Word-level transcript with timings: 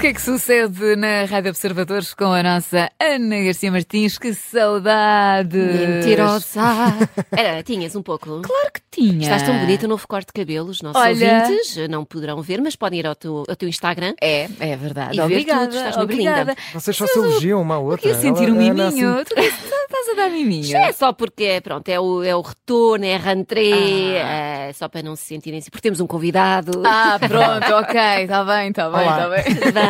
que 0.00 0.06
é 0.06 0.12
que 0.14 0.22
sucede 0.22 0.96
na 0.96 1.24
Rádio 1.26 1.50
Observadores 1.50 2.14
com 2.14 2.32
a 2.32 2.42
nossa 2.42 2.90
Ana 2.98 3.42
Garcia 3.42 3.70
Martins? 3.70 4.16
Que 4.16 4.32
saudade! 4.32 5.58
Mentirosa! 5.58 6.62
Era, 7.30 7.62
tinhas 7.62 7.94
um 7.94 8.02
pouco. 8.02 8.40
Claro 8.40 8.70
que 8.72 8.80
tinha. 8.90 9.22
Estás 9.24 9.42
tão 9.42 9.58
bonita, 9.58 9.86
novo 9.86 10.08
corte 10.08 10.28
de 10.28 10.32
cabelo. 10.32 10.70
Os 10.70 10.80
nossos 10.80 11.00
Olha. 11.00 11.42
ouvintes 11.42 11.76
não 11.90 12.02
poderão 12.06 12.40
ver, 12.40 12.62
mas 12.62 12.74
podem 12.76 13.00
ir 13.00 13.06
ao 13.06 13.14
teu, 13.14 13.44
ao 13.46 13.54
teu 13.56 13.68
Instagram. 13.68 14.14
É, 14.22 14.48
é 14.58 14.74
verdade. 14.74 15.12
E 15.12 15.16
ver 15.18 15.22
obrigada, 15.24 15.66
tudo, 15.66 15.76
estás 15.76 15.96
muito 15.98 16.12
obrigada. 16.12 16.50
linda. 16.52 16.56
Vocês 16.72 16.96
só 16.96 17.06
se 17.06 17.18
elogiam 17.18 17.60
uma 17.60 17.74
à 17.74 17.78
outra. 17.78 17.98
Queria 17.98 18.14
sentir 18.18 18.44
Ela- 18.44 18.52
um 18.56 18.70
Ana, 18.70 18.88
assim, 18.88 18.96
miminho. 19.04 19.24
Tu 19.26 19.38
estás 19.38 20.08
a 20.08 20.14
dar 20.16 20.30
miminho. 20.30 20.76
É 20.78 20.92
só 20.92 21.12
porque, 21.12 21.60
pronto, 21.62 21.86
é 21.90 22.00
o, 22.00 22.22
é 22.22 22.34
o 22.34 22.40
retorno, 22.40 23.04
é 23.04 23.16
a 23.16 23.18
rentrée, 23.18 24.18
Ah. 24.18 24.68
é 24.68 24.72
só 24.72 24.88
para 24.88 25.02
não 25.02 25.14
se 25.14 25.24
sentirem 25.24 25.58
assim, 25.58 25.68
porque 25.70 25.82
temos 25.82 26.00
um 26.00 26.06
convidado. 26.06 26.82
Ah, 26.86 27.18
pronto, 27.18 27.74
ok, 27.84 28.00
está 28.22 28.44
bem, 28.44 28.70
está 28.70 28.88
bem, 28.88 29.02
está 29.06 29.28
bem. 29.28 29.89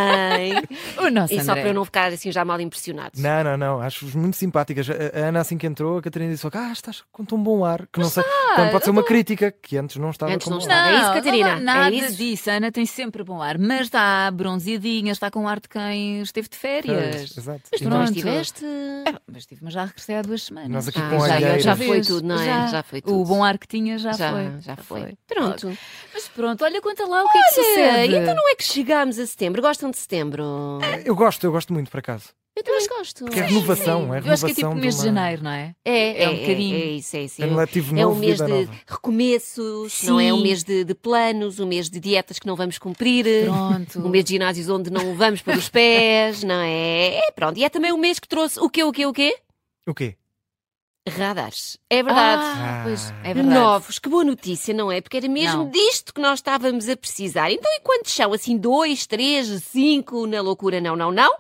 Tudo 0.97 1.00
O 1.21 1.25
E 1.35 1.43
só 1.45 1.53
André. 1.53 1.61
para 1.63 1.71
eu 1.71 1.75
não 1.75 1.85
ficar 1.85 2.13
assim 2.13 2.31
já 2.33 2.45
mal 2.45 2.61
impressionado. 2.61 3.13
Não, 3.17 3.45
não, 3.45 3.57
não. 3.57 3.81
Acho-vos 3.81 4.15
muito 4.15 4.37
simpáticas. 4.37 4.89
A 4.91 4.95
a 5.21 5.29
Ana, 5.29 5.41
assim 5.41 5.57
que 5.59 5.67
entrou, 5.67 5.99
a 5.99 6.03
Catarina 6.03 6.33
disse: 6.33 6.47
Ah, 6.53 6.71
estás 6.73 7.03
com 7.13 7.25
tão 7.25 7.43
bom 7.43 7.65
ar. 7.65 7.87
Que 7.93 7.99
não 8.01 8.09
sei. 8.09 8.23
Pode 8.71 8.85
ser 8.85 8.91
uma 8.91 9.03
crítica, 9.03 9.51
que 9.53 9.77
antes 9.77 9.97
não 9.97 10.11
estava 10.11 10.33
Antes 10.33 10.45
com 10.45 10.51
não 10.51 10.59
bom 10.59 10.63
estava. 10.65 10.81
ar. 10.81 10.93
É 10.93 10.97
isso, 11.03 11.13
Catarina? 11.13 11.57
Não, 11.57 11.63
nada 11.63 11.95
É 11.95 11.99
isso? 11.99 12.17
disso. 12.17 12.51
A 12.51 12.55
Ana 12.55 12.71
tem 12.73 12.87
sempre 12.87 13.23
bom 13.25 13.41
ar, 13.43 13.59
mas 13.59 13.83
está 13.83 14.31
bronzeadinha, 14.31 15.13
está 15.13 15.31
com 15.31 15.49
ar 15.49 15.61
de 15.61 15.69
quem 15.69 16.21
esteve 16.23 16.49
de 16.49 16.57
férias. 16.57 17.17
Pois, 17.17 17.39
Exato. 17.39 17.61
Mas 17.73 17.81
tu 17.81 17.89
nós- 17.89 17.93
não 17.93 18.05
Pronto. 18.05 18.17
estiveste. 18.17 18.65
É, 18.65 19.15
mas 19.27 19.37
estive, 19.39 19.61
mas 19.65 19.73
já 19.73 19.85
regressei 19.85 20.17
há 20.17 20.23
duas 20.23 20.43
semanas. 20.43 20.71
Nós 20.71 20.89
aqui 20.89 20.99
Ah, 21.01 21.11
com 21.11 21.27
já- 21.27 21.35
alheiras. 21.35 21.63
já 21.63 21.77
foi 21.77 22.01
tudo, 22.01 22.27
não 22.27 22.41
é? 22.41 22.45
Já, 22.45 22.67
Já 22.67 22.83
foi 22.83 23.01
tudo. 23.01 23.21
O 23.21 23.25
bom 23.25 23.43
ar 23.45 23.59
que 23.59 23.67
tinha 23.67 23.99
já, 23.99 24.13
Já, 24.13 24.31
foi. 24.33 24.61
já 24.61 24.77
foi. 24.77 25.15
Pronto. 25.27 25.73
Mas 26.13 26.29
pronto, 26.29 26.65
olha, 26.65 26.81
conta 26.81 27.07
lá 27.07 27.23
o 27.25 27.29
que 27.31 27.39
é 27.39 27.43
que 27.43 27.55
sucede. 27.55 28.17
então 28.17 28.35
não 28.35 28.49
é 28.51 28.55
que 28.55 28.65
chegámos 28.65 29.19
a 29.19 29.27
setembro. 29.27 29.61
Gostam 29.63 29.91
de 29.91 29.97
setembro? 29.99 30.79
Eu 31.05 31.15
gosto, 31.15 31.45
eu 31.45 31.53
gosto 31.53 31.73
muito, 31.73 31.91
por 31.91 31.99
acaso. 31.99 32.29
Eu 32.57 32.65
também 32.65 32.87
gosto. 32.89 33.25
Porque 33.25 33.39
é 33.39 33.43
renovação, 33.45 34.13
é 34.15 34.19
Eu 34.19 34.33
acho 34.33 34.45
que 34.45 34.51
é 34.51 34.55
tipo 34.55 34.69
renovação 34.69 34.75
mês 34.75 34.95
de 34.97 35.01
de 35.03 35.09
uma- 35.09 35.15
janeiro, 35.21 35.43
não 35.45 35.51
é? 35.51 35.75
É, 35.85 36.25
É 36.25 36.29
um 36.29 36.37
bocadinho. 36.37 36.77
É, 36.77 36.85
isso, 36.85 37.17
é 37.17 37.23
isso. 37.23 37.43
É 37.43 37.47
um 37.47 37.61
É 37.99 38.07
um 38.07 38.15
mês 38.17 38.33
vida 38.39 38.45
de 38.47 38.67
nova. 38.67 38.79
recomeços, 38.87 40.03
não 40.03 40.21
é? 40.21 40.33
Um 40.33 40.37
Sim. 40.39 40.43
mês 40.43 40.65
de, 40.65 40.85
de 40.85 40.95
planos, 40.95 41.61
um 41.61 41.67
mês 41.67 41.89
de 41.89 42.01
dietas 42.01 42.39
que 42.39 42.47
não 42.47 42.57
vamos 42.57 42.77
cumprir. 42.79 43.25
Pronto. 43.45 44.01
Um 44.05 44.09
mês 44.09 44.25
de 44.25 44.31
ginásios 44.33 44.69
onde 44.69 44.91
não 44.91 45.15
vamos 45.15 45.41
para 45.43 45.57
os 45.57 45.69
pés, 45.69 46.43
não 46.43 46.61
é? 46.61 47.19
É, 47.19 47.31
pronto. 47.35 47.57
E 47.59 47.65
é 47.65 47.69
também 47.69 47.93
o 47.93 47.99
mês 47.99 48.19
que 48.19 48.29
trouxe 48.29 48.59
o 48.61 48.69
quê, 48.69 48.83
o 48.85 48.93
quê, 48.93 49.07
o 49.07 49.13
quê? 49.13 49.37
O 49.87 49.95
quê? 49.95 50.17
Radares. 51.09 51.79
É 51.89 52.03
verdade. 52.03 52.43
Ah, 52.45 52.81
pois, 52.85 53.11
Ah. 53.11 53.29
é 53.29 53.35
verdade. 53.35 53.55
Novos, 53.59 53.99
que 53.99 54.09
boa 54.09 54.23
notícia, 54.25 54.75
não 54.75 54.93
é? 54.93 55.01
Porque 55.01 55.17
era 55.17 55.29
mesmo 55.29 55.65
Não. 55.65 55.71
disto 55.71 56.13
que 56.13 56.21
nós 56.21 56.39
estávamos 56.39 56.89
a 56.89 56.97
precisar. 56.97 57.51
Então, 57.51 57.71
e 57.73 57.81
quantos 57.81 58.13
são? 58.13 58.33
Assim, 58.33 58.57
dois, 58.57 59.07
três, 59.07 59.47
cinco 59.65 60.27
na 60.27 60.41
loucura? 60.41 60.81
Não, 60.81 60.95
não, 60.95 61.11
não. 61.11 61.35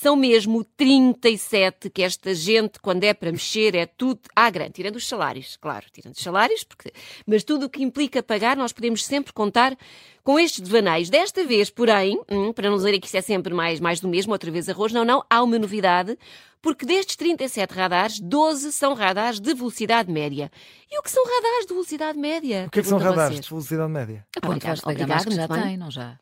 São 0.00 0.16
mesmo 0.16 0.64
37 0.64 1.88
que 1.90 2.02
esta 2.02 2.34
gente, 2.34 2.78
quando 2.80 3.04
é 3.04 3.14
para 3.14 3.30
mexer, 3.30 3.74
é 3.74 3.86
tudo 3.86 4.20
à 4.34 4.50
grande. 4.50 4.72
Tirando 4.72 4.96
os 4.96 5.06
salários, 5.06 5.56
claro, 5.56 5.86
tirando 5.92 6.14
os 6.14 6.22
salários, 6.22 6.64
porque... 6.64 6.92
mas 7.26 7.44
tudo 7.44 7.66
o 7.66 7.70
que 7.70 7.82
implica 7.82 8.22
pagar, 8.22 8.56
nós 8.56 8.72
podemos 8.72 9.04
sempre 9.04 9.32
contar 9.32 9.76
com 10.22 10.38
estes 10.38 10.60
devaneios. 10.60 11.08
Desta 11.10 11.44
vez, 11.44 11.70
porém, 11.70 12.20
hum, 12.30 12.52
para 12.52 12.68
não 12.68 12.76
dizer 12.76 12.98
que 12.98 13.06
isto 13.06 13.16
é 13.16 13.20
sempre 13.22 13.54
mais, 13.54 13.78
mais 13.80 14.00
do 14.00 14.08
mesmo, 14.08 14.32
outra 14.32 14.50
vez 14.50 14.68
arroz, 14.68 14.92
não, 14.92 15.04
não, 15.04 15.24
há 15.30 15.42
uma 15.42 15.58
novidade, 15.58 16.18
porque 16.60 16.84
destes 16.86 17.14
37 17.16 17.72
radares, 17.72 18.18
12 18.20 18.72
são 18.72 18.94
radares 18.94 19.38
de 19.38 19.54
velocidade 19.54 20.10
média. 20.10 20.50
E 20.90 20.98
o 20.98 21.02
que 21.02 21.10
são 21.10 21.22
radares 21.24 21.66
de 21.66 21.72
velocidade 21.72 22.18
média? 22.18 22.64
O 22.66 22.70
que 22.70 22.80
é 22.80 22.82
que 22.82 22.88
são 22.88 22.98
radares 22.98 23.40
de 23.40 23.48
velocidade 23.48 23.92
média? 23.92 24.26
A 24.42 24.46
obrigada, 24.48 25.14
acho 25.14 25.26
que 25.26 25.34
já 25.34 25.46
bem. 25.46 25.62
tem, 25.62 25.76
não 25.76 25.90
já? 25.90 26.18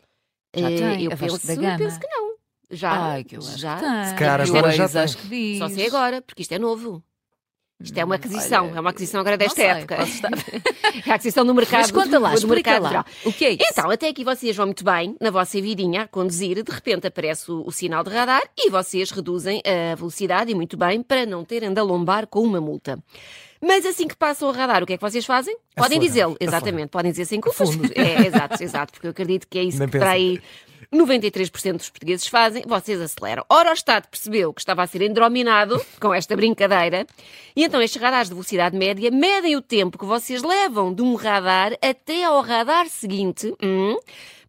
Já 0.54 0.70
Eh, 0.70 0.76
tem, 0.76 1.04
Eu 1.04 1.10
penso, 1.16 1.32
Vasco 1.32 1.46
da 1.46 1.54
Gama. 1.54 1.78
penso 1.78 1.98
que 2.00 2.06
não. 2.08 2.32
Já, 2.72 2.90
Ai, 2.92 3.24
que 3.24 3.36
eu 3.36 3.40
acho 3.40 3.58
já. 3.58 3.76
que 3.76 3.84
tem. 3.84 4.04
Se 4.06 4.14
calhar 4.14 4.40
agora 4.40 4.72
já 4.72 4.84
acho 4.84 5.16
tem. 5.18 5.22
que 5.24 5.28
diz. 5.28 5.58
Só 5.58 5.68
sei 5.68 5.86
agora, 5.86 6.22
porque 6.22 6.42
isto 6.42 6.52
é 6.52 6.58
novo. 6.58 7.02
Isto 7.80 7.98
é 7.98 8.04
uma 8.04 8.14
aquisição, 8.14 8.66
Olha, 8.68 8.76
é 8.76 8.80
uma 8.80 8.90
aquisição 8.90 9.20
agora 9.20 9.36
desta 9.36 9.56
sei, 9.56 9.64
época. 9.66 9.96
posso 9.96 10.12
estar- 10.12 10.30
É 11.04 11.10
a 11.10 11.14
aquisição 11.16 11.44
do 11.44 11.52
mercado. 11.52 11.80
Mas 11.80 11.90
conta 11.90 12.16
lá, 12.18 12.30
do 12.30 12.36
explica 12.36 12.54
mercado 12.70 12.82
lá. 12.84 12.88
geral. 12.90 13.04
O 13.24 13.32
que 13.32 13.44
é 13.44 13.50
isso? 13.54 13.64
Então, 13.72 13.90
até 13.90 14.08
aqui 14.08 14.22
vocês 14.22 14.54
vão 14.56 14.66
muito 14.66 14.84
bem 14.84 15.16
na 15.20 15.30
vossa 15.30 15.60
vidinha 15.60 16.02
a 16.02 16.06
conduzir, 16.08 16.62
de 16.62 16.70
repente 16.72 17.08
aparece 17.08 17.50
o, 17.50 17.64
o 17.66 17.72
sinal 17.72 18.04
de 18.04 18.10
radar 18.10 18.42
e 18.56 18.70
vocês 18.70 19.10
reduzem 19.10 19.60
a 19.66 19.96
velocidade 19.96 20.52
e 20.52 20.54
muito 20.54 20.76
bem 20.76 21.02
para 21.02 21.26
não 21.26 21.44
terem 21.44 21.72
de 21.74 21.80
alombar 21.80 22.28
com 22.28 22.40
uma 22.42 22.60
multa. 22.60 23.02
Mas 23.60 23.84
assim 23.84 24.06
que 24.06 24.16
passam 24.16 24.48
o 24.48 24.52
radar, 24.52 24.82
o 24.84 24.86
que 24.86 24.92
é 24.92 24.96
que 24.96 25.02
vocês 25.02 25.24
fazem? 25.26 25.56
Podem 25.74 25.98
dizê-lo, 25.98 26.36
exatamente, 26.38 26.88
podem 26.90 27.10
dizer 27.10 27.24
sem 27.24 27.40
culpas. 27.40 27.68
É, 27.96 28.26
exato, 28.28 28.62
exato, 28.62 28.92
porque 28.92 29.08
eu 29.08 29.10
acredito 29.10 29.48
que 29.48 29.58
é 29.58 29.64
isso 29.64 29.78
Nem 29.80 29.88
que 29.88 29.98
para 29.98 30.10
aí 30.10 30.40
93% 30.92 31.78
dos 31.78 31.90
portugueses 31.90 32.26
fazem, 32.26 32.62
vocês 32.66 33.00
aceleram. 33.00 33.44
Ora, 33.48 33.70
o 33.70 33.72
Estado 33.72 34.06
percebeu 34.08 34.52
que 34.52 34.60
estava 34.60 34.82
a 34.82 34.86
ser 34.86 35.02
endrominado 35.02 35.80
com 35.98 36.12
esta 36.12 36.36
brincadeira, 36.36 37.06
e 37.56 37.64
então 37.64 37.80
estes 37.80 38.00
radares 38.00 38.28
de 38.28 38.34
velocidade 38.34 38.76
média 38.76 39.10
medem 39.10 39.56
o 39.56 39.62
tempo 39.62 39.98
que 39.98 40.04
vocês 40.04 40.42
levam 40.42 40.92
de 40.92 41.02
um 41.02 41.14
radar 41.14 41.72
até 41.80 42.24
ao 42.24 42.42
radar 42.42 42.88
seguinte, 42.88 43.54
hum, 43.62 43.96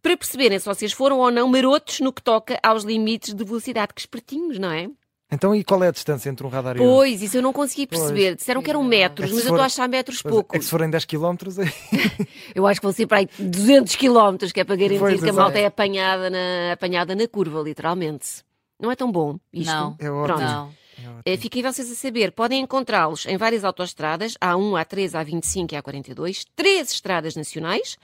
para 0.02 0.16
perceberem 0.16 0.58
se 0.58 0.66
vocês 0.66 0.92
foram 0.92 1.18
ou 1.18 1.30
não 1.30 1.48
marotos 1.48 2.00
no 2.00 2.12
que 2.12 2.22
toca 2.22 2.60
aos 2.62 2.84
limites 2.84 3.32
de 3.32 3.42
velocidade. 3.42 3.94
Que 3.94 4.00
espertinhos, 4.02 4.58
não 4.58 4.70
é? 4.70 4.90
Então, 5.32 5.54
e 5.54 5.64
qual 5.64 5.82
é 5.82 5.88
a 5.88 5.90
distância 5.90 6.28
entre 6.30 6.46
um 6.46 6.48
radar 6.50 6.76
e 6.76 6.80
outro? 6.80 6.94
Pois, 6.94 7.22
isso 7.22 7.36
eu 7.38 7.42
não 7.42 7.52
consegui 7.52 7.86
perceber. 7.86 8.36
Disseram 8.36 8.62
que 8.62 8.70
eram 8.70 8.84
metros, 8.84 9.24
É 9.24 9.28
que 9.28 9.34
mas 9.34 9.42
se 9.42 9.48
eu 9.48 9.54
estou 9.54 9.56
for- 9.56 9.62
a 9.62 9.66
achar 9.66 9.88
metros 9.88 10.22
Pois 10.22 10.32
é, 10.32 10.34
pouco. 10.34 10.54
É 10.54 10.58
que 10.58 10.64
se 10.64 10.70
forem 10.70 10.90
10 10.90 11.04
km, 11.06 11.36
aí- 11.58 12.26
Eu 12.54 12.66
acho 12.66 12.80
que 12.80 12.86
vão 12.86 12.92
ser 12.92 13.06
para 13.06 13.18
aí 13.18 13.28
200 13.38 13.96
km, 13.96 14.36
que 14.52 14.60
é 14.60 14.64
para 14.64 14.76
garantir 14.76 14.98
Pois, 15.00 15.22
que 15.22 15.30
a 15.30 15.32
malta 15.32 15.58
é 15.58 15.66
apanhada 15.66 16.30
na, 16.30 16.72
apanhada 16.72 17.14
na 17.16 17.26
curva, 17.26 17.60
literalmente. 17.62 18.44
Não 18.78 18.90
é 18.90 18.96
tão 18.96 19.10
bom 19.10 19.38
isto? 19.52 19.72
Não. 19.72 19.96
é 19.98 20.10
ótimo. 20.10 20.26
Pronto. 20.36 20.40
Não. 20.42 20.83
É 21.24 21.36
Fiquem 21.36 21.62
vocês 21.62 21.90
a 21.90 21.94
saber, 21.94 22.32
podem 22.32 22.62
encontrá-los 22.62 23.26
em 23.26 23.36
várias 23.36 23.64
autoestradas, 23.64 24.34
A1, 24.34 24.84
A3, 24.84 25.10
A25 25.10 25.72
e 25.72 25.76
A42, 25.76 26.46
três 26.56 26.90
estradas 26.90 27.36
nacionais, 27.36 27.96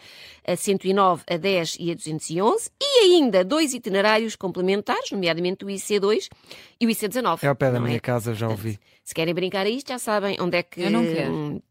a 0.46 0.56
109, 0.56 1.22
a 1.30 1.36
10 1.36 1.76
e 1.80 1.90
a 1.90 1.94
211, 1.94 2.70
e 2.80 2.98
ainda 3.04 3.44
dois 3.44 3.74
itinerários 3.74 4.36
complementares, 4.36 5.10
nomeadamente 5.10 5.64
o 5.64 5.68
IC2 5.68 6.28
e 6.80 6.86
o 6.86 6.88
IC19. 6.90 7.42
É 7.42 7.48
ao 7.48 7.56
pé 7.56 7.70
da 7.70 7.78
não 7.78 7.86
minha 7.86 8.00
casa, 8.00 8.34
já 8.34 8.48
ouvi. 8.48 8.78
Se 9.02 9.14
querem 9.14 9.34
brincar 9.34 9.66
a 9.66 9.70
isto, 9.70 9.88
já 9.88 9.98
sabem 9.98 10.36
onde 10.40 10.58
é 10.58 10.62
que... 10.62 10.82
Eu 10.82 10.90
não 10.90 11.04
quero. 11.04 11.62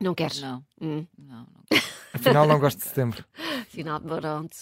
Hum, 0.00 0.04
Não 0.04 0.14
queres? 0.14 0.40
Não, 0.40 0.62
Hum. 0.80 1.06
não, 1.18 1.38
não. 1.38 1.46
Afinal, 2.12 2.46
não 2.46 2.58
gosto 2.58 2.78
de 2.78 2.84
setembro. 2.84 3.22
Final, 3.68 4.00
pronto. 4.00 4.56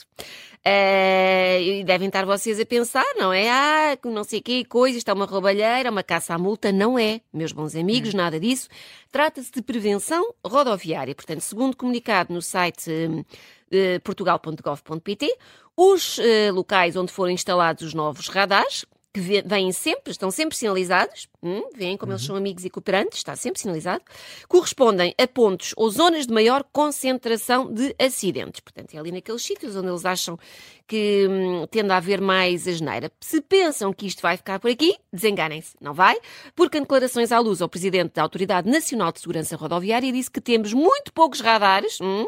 Eh, 0.64 1.62
e 1.62 1.84
devem 1.84 2.08
estar 2.08 2.24
vocês 2.24 2.58
a 2.58 2.66
pensar, 2.66 3.04
não 3.16 3.32
é? 3.32 3.48
Ah, 3.48 3.96
que 3.96 4.08
não 4.08 4.24
sei 4.24 4.40
que 4.40 4.64
coisa, 4.64 4.98
isto 4.98 5.08
é 5.08 5.12
uma 5.14 5.24
roubalheira, 5.24 5.90
uma 5.90 6.02
caça 6.02 6.34
à 6.34 6.38
multa. 6.38 6.72
Não 6.72 6.98
é, 6.98 7.20
meus 7.32 7.52
bons 7.52 7.76
amigos, 7.76 8.12
nada 8.12 8.40
disso. 8.40 8.68
Trata-se 9.12 9.52
de 9.52 9.62
prevenção 9.62 10.34
rodoviária. 10.44 11.14
Portanto, 11.14 11.40
segundo 11.42 11.76
comunicado 11.76 12.32
no 12.34 12.42
site 12.42 12.90
hum, 12.90 13.24
eh, 13.70 14.00
portugal.gov.pt, 14.00 15.36
os 15.76 16.18
eh, 16.18 16.50
locais 16.50 16.96
onde 16.96 17.12
foram 17.12 17.30
instalados 17.30 17.84
os 17.86 17.94
novos 17.94 18.26
radares, 18.28 18.84
que 19.14 19.20
vêm 19.20 19.70
sempre, 19.70 20.10
estão 20.10 20.28
sempre 20.28 20.56
sinalizados, 20.56 21.28
hum, 21.40 21.62
veem 21.76 21.96
como 21.96 22.10
eles 22.10 22.24
são 22.24 22.34
amigos 22.34 22.64
e 22.64 22.70
cooperantes, 22.70 23.18
está 23.18 23.36
sempre 23.36 23.60
sinalizado, 23.60 24.02
correspondem 24.48 25.14
a 25.16 25.28
pontos 25.28 25.72
ou 25.76 25.88
zonas 25.88 26.26
de 26.26 26.34
maior 26.34 26.64
concentração 26.72 27.72
de 27.72 27.94
acidentes. 27.96 28.58
Portanto, 28.58 28.92
é 28.92 28.98
ali 28.98 29.12
naqueles 29.12 29.40
sítios 29.40 29.76
onde 29.76 29.86
eles 29.86 30.04
acham 30.04 30.36
que 30.84 31.28
hum, 31.30 31.64
tende 31.70 31.92
a 31.92 31.96
haver 31.96 32.20
mais 32.20 32.66
asneira. 32.66 33.08
Se 33.20 33.40
pensam 33.40 33.92
que 33.92 34.04
isto 34.04 34.20
vai 34.20 34.36
ficar 34.36 34.58
por 34.58 34.68
aqui, 34.68 34.96
desenganem-se, 35.12 35.76
não 35.80 35.94
vai, 35.94 36.18
porque 36.56 36.78
em 36.78 36.80
declarações 36.80 37.30
à 37.30 37.38
luz 37.38 37.62
ao 37.62 37.68
Presidente 37.68 38.14
da 38.14 38.22
Autoridade 38.22 38.68
Nacional 38.68 39.12
de 39.12 39.20
Segurança 39.20 39.54
Rodoviária 39.54 40.12
disse 40.12 40.30
que 40.30 40.40
temos 40.40 40.72
muito 40.72 41.12
poucos 41.12 41.40
radares 41.40 42.00
hum, 42.00 42.26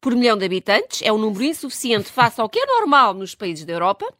por 0.00 0.16
milhão 0.16 0.36
de 0.36 0.44
habitantes, 0.44 1.00
é 1.02 1.12
um 1.12 1.18
número 1.18 1.44
insuficiente 1.44 2.10
face 2.10 2.40
ao 2.40 2.48
que 2.48 2.58
é 2.58 2.66
normal 2.66 3.14
nos 3.14 3.36
países 3.36 3.64
da 3.64 3.72
Europa, 3.72 4.12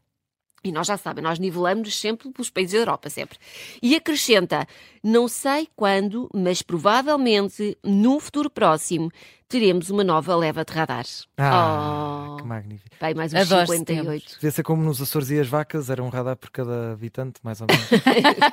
e 0.64 0.72
nós 0.72 0.87
já 0.87 0.96
sabem, 0.96 1.22
nós 1.22 1.38
nivelamos 1.38 2.00
sempre 2.00 2.31
pelos 2.31 2.49
países 2.49 2.72
da 2.72 2.78
Europa, 2.78 3.11
sempre. 3.11 3.38
E 3.82 3.94
acrescenta, 3.94 4.66
não 5.02 5.28
sei 5.28 5.69
quando, 5.76 6.28
mas 6.34 6.62
provavelmente 6.62 7.76
num 7.84 8.19
futuro 8.19 8.49
próximo 8.49 9.12
teremos 9.49 9.91
uma 9.91 10.02
nova 10.05 10.35
leva 10.37 10.64
de 10.64 10.73
radares. 10.73 11.26
Ah, 11.38 12.31
Oh. 12.32 12.37
que 12.37 12.44
magnífico. 12.44 12.96
Vai 13.00 13.14
mais 13.14 13.32
uns 13.32 13.41
Adoro 13.52 13.67
58. 13.69 14.35
Devia 14.35 14.50
ser 14.50 14.62
como 14.62 14.82
nos 14.82 15.00
Açores 15.00 15.31
e 15.31 15.38
as 15.38 15.46
vacas, 15.49 15.88
era 15.91 16.02
um 16.02 16.08
radar 16.08 16.37
por 16.37 16.50
cada 16.50 16.93
habitante, 16.93 17.41
mais 17.43 17.61
ou 17.61 17.67
menos. 17.69 17.87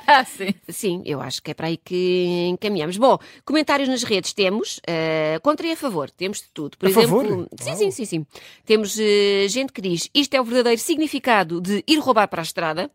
Ah, 0.06 0.24
sim. 0.26 0.54
Sim, 0.68 1.02
eu 1.04 1.20
acho 1.20 1.42
que 1.42 1.50
é 1.50 1.54
para 1.54 1.66
aí 1.66 1.76
que 1.76 2.46
encaminhamos. 2.50 2.96
Bom, 2.96 3.18
comentários 3.44 3.88
nas 3.88 4.02
redes 4.04 4.32
temos, 4.32 4.80
eh, 4.86 5.38
contra 5.42 5.66
e 5.66 5.72
a 5.72 5.76
favor, 5.76 6.10
temos 6.10 6.38
de 6.38 6.48
tudo. 6.54 6.76
Por 6.78 6.86
A 6.86 6.90
exemplo, 6.90 7.08
favor? 7.08 7.48
sim, 7.60 7.68
Uau. 7.70 7.76
sim, 7.78 7.90
sim, 7.90 8.04
sim. 8.04 8.26
Temos 8.64 8.96
eh, 8.98 9.46
gente 9.48 9.72
que 9.72 9.80
diz 9.80 10.08
isto 10.14 10.34
é 10.34 10.40
o 10.40 10.44
verdadeiro 10.44 10.80
significado 10.80 11.60
de 11.60 11.82
ir 11.86 11.98
roubar 11.98 12.28
para 12.28 12.42
a 12.42 12.44
estrada. 12.44 12.90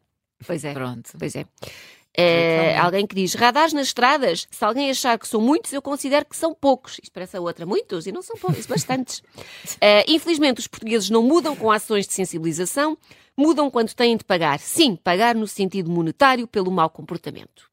Pois 0.45 0.63
é. 0.63 0.71
Pronto. 0.73 1.11
Pois 1.17 1.35
é. 1.35 1.45
É, 2.19 2.75
alguém 2.77 3.05
que 3.05 3.13
diz 3.15 3.33
radares 3.35 3.73
nas 3.73 3.87
estradas. 3.87 4.47
Se 4.49 4.65
alguém 4.65 4.89
achar 4.89 5.17
que 5.19 5.27
são 5.27 5.39
muitos, 5.39 5.71
eu 5.71 5.81
considero 5.81 6.25
que 6.25 6.35
são 6.35 6.53
poucos. 6.53 6.99
Isto 7.03 7.11
parece 7.13 7.37
a 7.37 7.41
outra. 7.41 7.65
Muitos 7.65 8.07
e 8.07 8.11
não 8.11 8.21
são 8.23 8.35
poucos, 8.37 8.65
bastantes. 8.67 9.21
É, 9.79 10.03
infelizmente, 10.11 10.59
os 10.59 10.67
portugueses 10.67 11.09
não 11.11 11.21
mudam 11.21 11.55
com 11.55 11.69
ações 11.71 12.07
de 12.07 12.13
sensibilização, 12.13 12.97
mudam 13.37 13.69
quando 13.69 13.93
têm 13.93 14.17
de 14.17 14.23
pagar. 14.23 14.57
Sim, 14.59 14.95
pagar 14.95 15.35
no 15.35 15.47
sentido 15.47 15.91
monetário 15.91 16.47
pelo 16.47 16.71
mau 16.71 16.89
comportamento. 16.89 17.69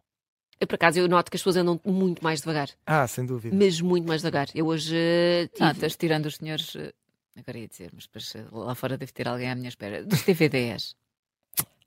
Eu, 0.60 0.66
por 0.66 0.74
acaso, 0.76 0.98
eu 0.98 1.08
noto 1.08 1.30
que 1.30 1.36
as 1.36 1.40
pessoas 1.40 1.56
andam 1.56 1.80
muito 1.84 2.22
mais 2.22 2.40
devagar. 2.40 2.68
Ah, 2.86 3.06
sem 3.06 3.24
dúvida. 3.26 3.56
Mas 3.56 3.80
muito 3.80 4.06
mais 4.06 4.20
devagar. 4.22 4.48
Eu 4.54 4.66
hoje 4.66 4.94
eh, 4.96 5.48
tive... 5.52 5.64
Ah, 5.68 5.72
estás 5.72 5.96
tirando 5.96 6.26
os 6.26 6.36
senhores. 6.36 6.76
eh, 6.76 6.92
Agora 7.36 7.58
ia 7.58 7.66
dizer, 7.66 7.90
mas 7.92 8.34
eh, 8.36 8.44
lá 8.52 8.74
fora 8.76 8.96
deve 8.96 9.10
ter 9.12 9.26
alguém 9.26 9.50
à 9.50 9.54
minha 9.56 9.68
espera. 9.68 10.04
Dos 10.04 10.22
TVDs. 10.22 10.94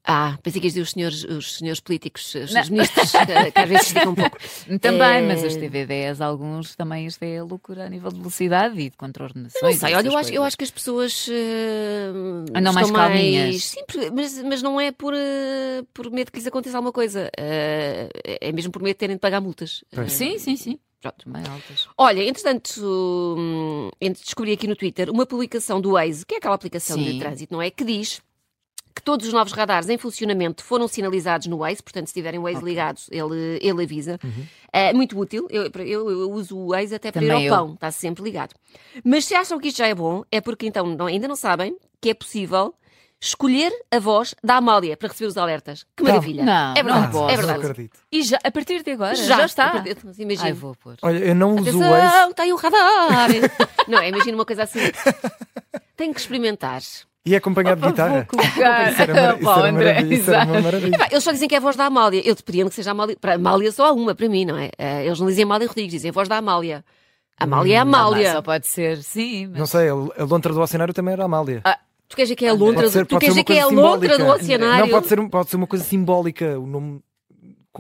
Ah, 0.10 0.38
pensei 0.42 0.62
que 0.62 0.68
os 0.80 0.92
senhores, 0.92 1.26
os 1.26 1.58
senhores 1.58 1.82
políticos, 1.82 2.28
os 2.34 2.34
Não. 2.34 2.48
senhores 2.48 2.70
ministros, 2.70 3.12
que, 3.12 3.52
que 3.52 3.60
às 3.60 3.68
vezes 3.70 3.88
esticam 3.88 4.14
um 4.14 4.16
pouco. 4.16 4.38
Também, 4.80 5.18
Eh, 5.18 5.22
mas 5.28 5.44
os 5.44 5.56
TVDs, 5.58 6.22
alguns 6.22 6.76
também 6.78 7.06
isto 7.08 7.22
é 7.24 7.42
loucura 7.44 7.86
a 7.86 7.90
nível 7.90 8.10
de 8.10 8.18
velocidade 8.18 8.80
e 8.80 8.90
de 8.90 8.96
contraordenações. 8.96 9.62
Não 9.62 9.74
sei, 9.74 9.94
olha, 9.96 10.08
eu 10.08 10.18
acho, 10.18 10.32
eu 10.34 10.44
acho 10.44 10.58
que 10.58 10.64
as 10.64 10.72
pessoas 10.72 11.28
eh, 11.30 12.12
Andam 12.56 12.72
mais 12.74 12.90
calminhas. 12.90 13.64
Sim, 13.66 13.84
por- 13.86 14.12
mas, 14.14 14.42
mas 14.44 14.62
não 14.62 14.80
é 14.80 14.92
por, 14.94 15.14
eh, 15.14 15.84
por 15.94 16.10
medo 16.10 16.32
que 16.32 16.38
lhes 16.40 16.48
aconteça 16.48 16.78
alguma 16.78 16.94
coisa. 16.94 17.30
Eh, 17.38 18.10
é 18.42 18.52
mesmo 18.54 18.72
por 18.72 18.82
medo 18.82 18.94
de 18.94 19.00
terem 19.00 19.16
de 19.18 19.20
pagar 19.20 19.42
multas. 19.42 19.84
Eh, 19.92 20.08
Sim, 20.08 20.38
sim, 20.40 20.56
sim. 20.56 20.80
Pronto. 21.02 21.26
Também 21.26 21.44
altas. 21.48 21.88
Olha, 21.98 22.24
entretanto, 22.24 22.82
hum, 23.38 23.90
descobri 24.02 24.52
aqui 24.54 24.68
no 24.68 24.76
Twitter 24.76 25.10
uma 25.12 25.26
publicação 25.26 25.80
do 25.80 25.92
Waze, 25.92 26.26
que 26.26 26.36
é 26.36 26.38
aquela 26.40 26.56
aplicação 26.56 26.98
de 26.98 27.12
Sim. 27.12 27.20
trânsito, 27.20 27.54
não 27.54 27.62
é? 27.62 27.70
Que 27.70 27.84
diz 27.84 28.20
todos 29.08 29.26
os 29.26 29.32
novos 29.32 29.54
radares 29.54 29.88
em 29.88 29.98
funcionamento 29.98 30.62
foram 30.62 30.86
sinalizados 30.86 31.48
no 31.48 31.60
Waze, 31.60 31.82
portanto, 31.82 32.08
se 32.08 32.14
tiverem 32.14 32.38
o 32.42 32.44
Waze 32.44 32.58
Ok. 32.58 32.68
ligado, 32.68 33.00
ele, 33.10 33.58
ele 33.62 33.84
avisa. 33.84 34.20
É 34.74 34.92
muito 34.92 35.18
útil. 35.18 35.48
Eu, 35.50 35.72
eu, 35.86 36.12
eu 36.12 36.30
uso 36.30 36.58
o 36.58 36.68
Waze 36.72 36.94
até 36.94 37.10
para 37.10 37.24
ir 37.24 37.28
Também 37.30 37.48
ao 37.48 37.54
eu. 37.56 37.66
pão, 37.68 37.74
está 37.76 37.90
sempre 37.90 38.22
ligado. 38.22 38.54
Mas 39.06 39.24
se 39.24 39.34
acham 39.34 39.58
que 39.60 39.70
isto 39.70 39.78
já 39.78 39.88
é 39.88 39.96
bom, 39.96 40.26
é 40.30 40.42
porque 40.42 40.68
então 40.68 40.86
não- 40.86 41.06
ainda 41.06 41.26
não 41.26 41.38
sabem 41.38 41.78
que 42.02 42.10
é 42.10 42.14
possível 42.14 42.76
escolher 43.22 43.72
a 43.90 43.98
voz 43.98 44.36
da 44.44 44.58
Amália 44.58 44.98
para 44.98 45.08
receber 45.08 45.28
os 45.30 45.38
alertas. 45.38 45.86
Que 45.96 46.04
Não. 46.04 46.10
maravilha! 46.12 46.44
Não, 46.44 46.72
é 46.76 46.84
verdade, 46.84 47.14
não 47.14 47.30
é 47.30 47.32
não 47.32 47.38
verdade. 47.38 47.60
acredito. 47.66 48.00
E 48.12 48.22
já, 48.24 48.38
a 48.44 48.52
partir 48.52 48.84
de 48.84 48.92
agora, 48.92 49.16
já, 49.16 49.46
está. 49.46 49.84
Mas 50.04 50.20
Imagina. 50.20 50.48
Ai, 50.48 50.54
vou 50.54 50.76
pôr. 50.76 50.98
Olha, 51.02 51.18
eu 51.20 51.34
não 51.34 51.56
uso 51.56 51.78
o 51.78 51.80
Waze. 51.80 51.94
Atenção, 52.06 52.34
tem 52.34 52.52
um 52.52 52.58
radar! 52.58 53.30
não, 53.88 54.04
imagina 54.04 54.38
uma 54.38 54.46
coisa 54.46 54.64
assim. 54.64 54.82
Tenho 55.96 56.14
que 56.14 56.20
experimentar. 56.20 56.82
E 57.28 57.34
é 57.34 57.38
acompanhado 57.38 57.82
de 57.82 57.88
guitarra. 57.88 58.28
Vou 58.32 58.40
colocar. 58.42 58.92
Isso 58.92 59.02
era, 59.02 59.38
isso 59.38 59.50
André, 59.50 59.72
maravilha, 59.94 60.16
isso 60.16 60.32
era 60.34 60.46
uma 60.46 61.08
eles 61.12 61.24
só 61.24 61.32
dizem 61.32 61.48
que 61.48 61.56
é 61.56 61.58
a 61.58 61.62
voz 61.62 61.76
da 61.76 61.86
Amália. 61.86 62.22
Eu 62.26 62.36
te 62.36 62.42
pedindo 62.44 62.70
que 62.70 62.76
seja 62.76 62.90
a 62.90 62.94
Amália. 62.94 63.18
Para 63.20 63.34
a 63.34 63.36
Amália 63.36 63.72
só 63.72 63.88
há 63.88 63.92
uma, 63.92 64.16
para 64.16 64.30
mim, 64.30 64.46
não 64.46 64.58
é? 64.58 64.70
Eh, 64.78 65.06
Eles 65.06 65.20
não 65.20 65.28
dizem 65.28 65.44
Amália 65.44 65.68
Rodrigues, 65.68 65.92
dizem 65.92 66.10
a 66.10 66.14
voz 66.14 66.28
da 66.30 66.38
Amália. 66.38 66.86
Amália 67.40 67.76
é 67.76 67.78
Ah, 67.80 67.86
mas 67.86 68.00
Amália. 68.02 68.32
Só 68.32 68.42
pode 68.42 68.66
ser, 68.68 68.98
sim. 69.04 69.48
Mas... 69.48 69.60
Não 69.60 69.66
sei, 69.68 69.90
a 69.90 70.24
lontra 70.24 70.54
do 70.54 70.62
oceanário 70.62 70.94
também 70.94 71.14
era 71.14 71.24
a 71.24 71.26
Amália. 71.26 71.62
Ah, 71.64 71.78
tu 72.08 72.16
queres 72.16 72.30
dizer 72.30 72.36
que 72.38 72.46
é 72.46 72.50
a 72.50 72.54
lontra, 72.54 72.90
ser- 72.90 73.00
do, 73.04 73.08
tu 73.08 73.20
queres 73.20 73.36
dizer 73.36 73.44
que 73.44 73.54
é 73.54 73.62
a 73.62 73.68
lontra 73.68 74.18
do 74.18 74.26
oceanário? 74.28 74.86
Não, 74.86 74.90
pode 74.90 75.08
ser, 75.08 75.30
pode 75.30 75.50
ser 75.50 75.56
uma 75.58 75.68
coisa 75.68 75.84
simbólica, 75.86 76.58
um 76.58 76.66
nome, 76.66 77.02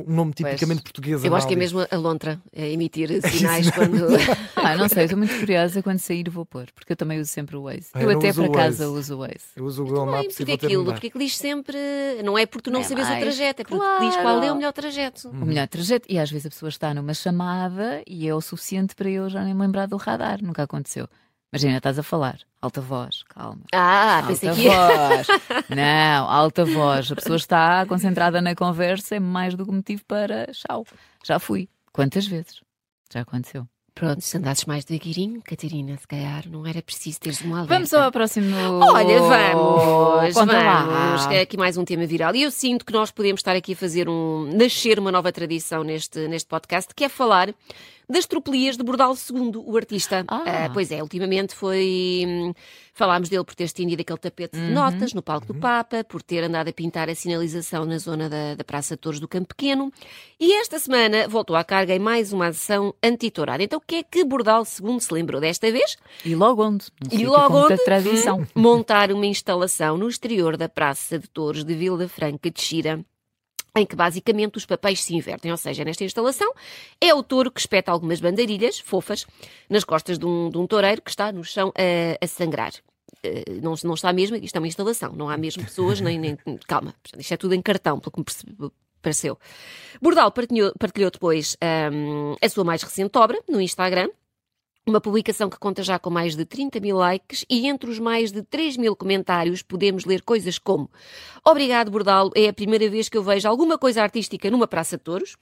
um 0.06 0.14
nome 0.14 0.34
tipicamente 0.34 0.82
português. 0.82 1.24
Eu 1.24 1.36
acho 1.36 1.48
que 1.48 1.54
é 1.54 1.58
mesmo 1.58 1.86
a 1.90 1.96
lontra 1.96 2.40
a 2.56 2.62
emitir 2.62 3.10
sinais 3.32 3.70
quando. 3.72 4.08
Ah, 4.68 4.76
não 4.76 4.90
sei, 4.90 5.06
estou 5.06 5.18
muito 5.18 5.38
curiosa 5.40 5.82
quando 5.82 6.00
sair 6.00 6.28
vou 6.30 6.46
pôr, 6.46 6.66
porque 6.76 6.92
eu 6.92 6.98
também 6.98 7.22
uso 7.22 7.30
sempre 7.30 7.56
o 7.56 7.64
Waze. 7.64 7.88
Ah, 7.94 8.02
eu 8.02 8.12
eu 8.12 8.18
até 8.18 8.32
o 8.32 8.46
acaso 8.46 8.80
Waze. 8.80 9.00
uso 9.00 9.16
o 9.16 9.20
Waze. 9.20 9.46
Eu 9.56 9.64
uso 9.66 9.84
o 9.84 9.86
Google 9.86 10.06
Maps 10.08 10.40
e 10.40 10.46
porque 10.46 10.46
vou 10.46 10.58
de 10.58 10.66
aquilo, 10.66 10.86
porque 10.86 11.08
aquilo 11.08 11.24
diz 11.24 11.38
sempre. 11.38 11.78
Não 12.24 12.38
é 12.38 12.46
porque 12.46 12.64
tu 12.70 12.72
não 12.74 12.82
É 12.82 12.84
sabes 12.84 13.06
o 13.06 13.10
mais, 13.10 13.24
trajeto, 13.24 13.62
é 13.62 13.66
porque 13.66 13.86
te 13.86 14.06
diz 14.06 14.16
qual 14.18 14.28
é 14.28 14.38
o 14.38 14.40
claro. 14.42 14.56
melhor 14.56 14.74
trajeto. 14.74 15.30
Uhum. 15.30 15.44
O 15.44 15.46
melhor 15.46 15.68
trajeto. 15.68 16.06
E 16.12 16.20
às 16.20 16.30
vezes 16.30 16.48
a 16.48 16.50
pessoa 16.50 16.70
está 16.70 16.94
numa 16.94 17.14
chamada 17.14 18.02
e 18.06 18.28
é 18.28 18.36
o 18.36 18.42
suficiente 18.42 18.94
para 18.96 19.10
eu 19.10 19.30
já 19.30 19.44
nem 19.44 19.54
me 19.54 19.62
lembrar 19.62 19.86
do 19.88 19.96
radar. 19.96 20.44
Nunca 20.44 20.64
aconteceu. 20.64 21.08
Imagina, 21.54 21.78
estás 21.78 21.98
a 21.98 22.04
falar. 22.04 22.40
Alta 22.62 22.82
voz, 22.82 23.24
calma. 23.30 23.62
Ah, 23.74 24.24
pensei 24.28 24.50
alta 24.50 24.62
que. 24.62 24.68
voz. 24.68 25.28
Não, 25.70 26.30
alta 26.30 26.66
voz. 26.66 27.12
A 27.12 27.16
pessoa 27.16 27.38
está 27.38 27.86
concentrada 27.86 28.42
na 28.42 28.54
conversa, 28.54 29.16
é 29.16 29.20
mais 29.20 29.56
do 29.56 29.66
que 29.66 29.72
motivo 29.72 30.04
para. 30.06 30.48
Tchau. 30.52 30.86
Já 31.24 31.40
fui. 31.40 31.70
Quantas 31.94 32.28
vezes? 32.28 32.62
Já 33.14 33.22
aconteceu. 33.22 33.66
Pronto, 33.96 34.22
se 34.22 34.38
andasses 34.38 34.66
mais 34.66 34.86
devagarinho, 34.86 35.42
Catarina, 35.42 35.98
se 35.98 36.06
calhar 36.06 36.44
não 36.48 36.68
era 36.68 36.84
preciso 36.84 37.20
teres 37.20 37.42
uma 37.42 37.58
alerta. 37.58 37.74
Vamos 37.74 37.94
ao 37.94 38.12
próximo. 38.12 38.56
Olha, 38.56 39.20
vamos, 39.20 40.34
Conta 40.36 40.54
vamos. 40.54 41.26
lá. 41.26 41.34
É 41.34 41.42
aqui 41.42 41.58
mais 41.58 41.78
um 41.78 41.84
tema 41.84 42.06
viral. 42.06 42.36
E 42.36 42.44
eu 42.44 42.52
sinto 42.52 42.86
que 42.86 42.94
nós 42.94 43.10
podemos 43.10 43.40
estar 43.40 43.56
aqui 43.56 43.74
a 43.74 43.76
fazer 43.76 44.08
um. 44.08 44.52
nascer 44.54 45.00
uma 45.00 45.12
nova 45.12 45.32
tradição 45.32 45.84
neste, 45.84 46.28
neste 46.28 46.48
podcast, 46.48 46.94
que 46.94 47.06
é 47.06 47.10
falar 47.10 47.52
das 48.10 48.26
tropelias 48.26 48.78
de 48.78 48.84
Bordal 48.84 49.14
II, 49.14 49.52
o 49.66 49.76
artista. 49.76 50.24
Ah. 50.28 50.44
Ah, 50.66 50.70
pois 50.74 50.92
é, 50.92 51.02
ultimamente 51.02 51.54
foi. 51.54 52.24
hum, 52.26 52.54
Falámos 52.94 53.30
dele 53.30 53.44
por 53.44 53.54
ter 53.54 53.66
estendido 53.66 54.02
aquele 54.02 54.18
tapete 54.18 54.58
Uhum. 54.58 54.68
de 54.68 54.74
notas 54.74 55.14
no 55.14 55.22
palco 55.22 55.46
do 55.46 55.54
Papa, 55.60 56.04
por 56.04 56.24
ter 56.24 56.44
andado 56.44 56.70
a 56.70 56.74
pintar 56.74 57.08
a 57.10 57.14
sinalização 57.14 57.86
na 57.86 58.00
zona 58.00 58.28
da, 58.28 58.56
da 58.56 58.64
Praça 58.64 58.98
Torres 58.98 59.20
do 59.20 59.28
Campo 59.28 59.50
Pequeno. 59.50 59.92
E 60.40 60.52
esta 60.54 60.80
semana 60.80 61.28
voltou 61.28 61.56
à 61.56 61.64
carga 61.64 61.94
em 61.94 62.00
mais 62.00 62.34
uma 62.34 62.48
ação 62.48 62.96
antitourada. 63.04 63.62
Então, 63.62 63.78
o 63.78 63.82
que 63.86 63.98
é 63.98 64.04
que 64.04 64.24
Bordal 64.24 64.64
II 64.64 65.00
se 65.00 65.14
lembrou 65.14 65.40
desta 65.40 65.72
vez? 65.72 65.96
E 66.26 66.34
logo 66.34 66.64
onde? 66.66 66.86
E 67.12 67.24
logo 67.26 67.56
onde? 67.66 67.78
tradição. 67.84 68.40
Hum, 68.42 68.46
montar 68.56 69.12
uma 69.12 69.26
instalação 69.28 69.96
no 69.98 70.08
exterior 70.10 70.58
da 70.58 70.68
Praça 70.68 71.20
de 71.20 71.28
Touros 71.30 71.64
de 71.64 71.76
Vila 71.76 72.08
Franca 72.08 72.50
de 72.50 72.60
Xira. 72.60 73.06
Em 73.78 73.86
que 73.86 73.96
basicamente 73.96 74.58
os 74.58 74.66
papéis 74.66 75.04
se 75.04 75.16
invertem, 75.16 75.52
ou 75.52 75.58
seja, 75.58 75.86
nesta 75.86 76.04
instalação 76.04 76.52
é 77.00 77.14
o 77.14 77.22
touro 77.22 77.52
que 77.52 77.60
espeta 77.60 77.92
algumas 77.92 78.20
bandeirilhas 78.20 78.80
fofas 78.80 79.26
nas 79.70 79.84
costas 79.84 80.18
de 80.18 80.26
um, 80.26 80.50
de 80.50 80.58
um 80.58 80.66
toureiro 80.66 81.02
que 81.02 81.12
está 81.12 81.32
no 81.32 81.44
chão 81.44 81.72
a, 81.78 82.24
a 82.24 82.28
sangrar. 82.28 82.72
Eh, 83.24 83.60
não, 83.62 83.76
não 83.84 83.94
está 83.94 84.12
mesmo, 84.12 84.36
isto 84.38 84.56
é 84.56 84.60
uma 84.60 84.68
instalação, 84.68 85.14
não 85.14 85.30
há 85.30 85.38
mesmo 85.38 85.64
pessoas, 85.64 86.02
nem, 86.02 86.18
nem. 86.18 86.38
Calma, 86.68 86.94
isto 87.18 87.34
é 87.34 87.38
tudo 87.38 87.54
em 87.54 87.62
cartão, 87.62 88.00
pelo 88.00 88.12
que 88.12 88.20
me 88.20 88.72
pareceu. 89.02 89.38
Bordal 90.02 90.32
partilhou, 90.32 90.74
partilhou 90.80 91.12
depois 91.12 91.56
hum, 91.92 92.36
a 92.42 92.50
sua 92.50 92.64
mais 92.64 92.82
recente 92.82 93.18
obra 93.18 93.40
no 93.48 93.62
Instagram, 93.62 94.10
uma 94.88 95.02
publicação 95.02 95.50
que 95.50 95.60
conta 95.60 95.84
já 95.84 96.00
com 96.00 96.10
mais 96.10 96.36
de 96.36 96.46
30 96.46 96.80
mil 96.80 96.96
likes 96.98 97.46
e 97.50 97.68
entre 97.68 97.90
os 97.90 98.00
mais 98.00 98.32
de 98.32 98.42
3 98.42 98.78
mil 98.78 98.96
comentários 98.96 99.62
podemos 99.62 100.06
ler 100.06 100.22
coisas 100.22 100.58
como 100.58 100.90
Obrigado, 101.46 101.92
Bordal, 101.92 102.32
é 102.34 102.48
a 102.48 102.54
primeira 102.54 102.90
vez 102.90 103.10
que 103.10 103.18
eu 103.18 103.24
vejo 103.24 103.48
alguma 103.48 103.78
coisa 103.78 104.02
artística 104.02 104.50
numa 104.50 104.68
praça 104.68 104.98
de 104.98 105.04
touros. 105.04 105.36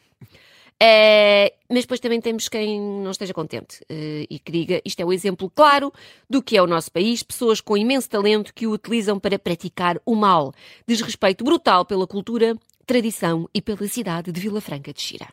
Eh, 0.81 1.53
mas 1.69 1.81
depois 1.83 2.01
também 2.01 2.19
temos 2.19 2.49
quem 2.49 2.81
não 2.81 3.11
esteja 3.11 3.33
contente 3.33 3.79
eh, 3.87 4.27
e 4.29 4.39
que 4.39 4.51
diga 4.51 4.81
isto 4.83 4.99
é 4.99 5.05
o 5.05 5.13
exemplo 5.13 5.49
claro 5.49 5.91
do 6.29 6.43
que 6.43 6.57
é 6.57 6.61
o 6.61 6.67
nosso 6.67 6.91
país, 6.91 7.23
pessoas 7.23 7.61
com 7.61 7.77
imenso 7.77 8.09
talento 8.09 8.53
que 8.53 8.67
o 8.67 8.71
utilizam 8.71 9.17
para 9.17 9.39
praticar 9.39 10.01
o 10.05 10.15
mal. 10.15 10.51
Desrespeito 10.85 11.45
brutal 11.45 11.85
pela 11.85 12.05
cultura, 12.05 12.57
tradição 12.85 13.49
e 13.53 13.61
pela 13.61 13.87
cidade 13.87 14.31
de 14.31 14.41
Vila 14.41 14.59
Franca 14.59 14.91
de 14.91 15.01
Xira. 15.01 15.27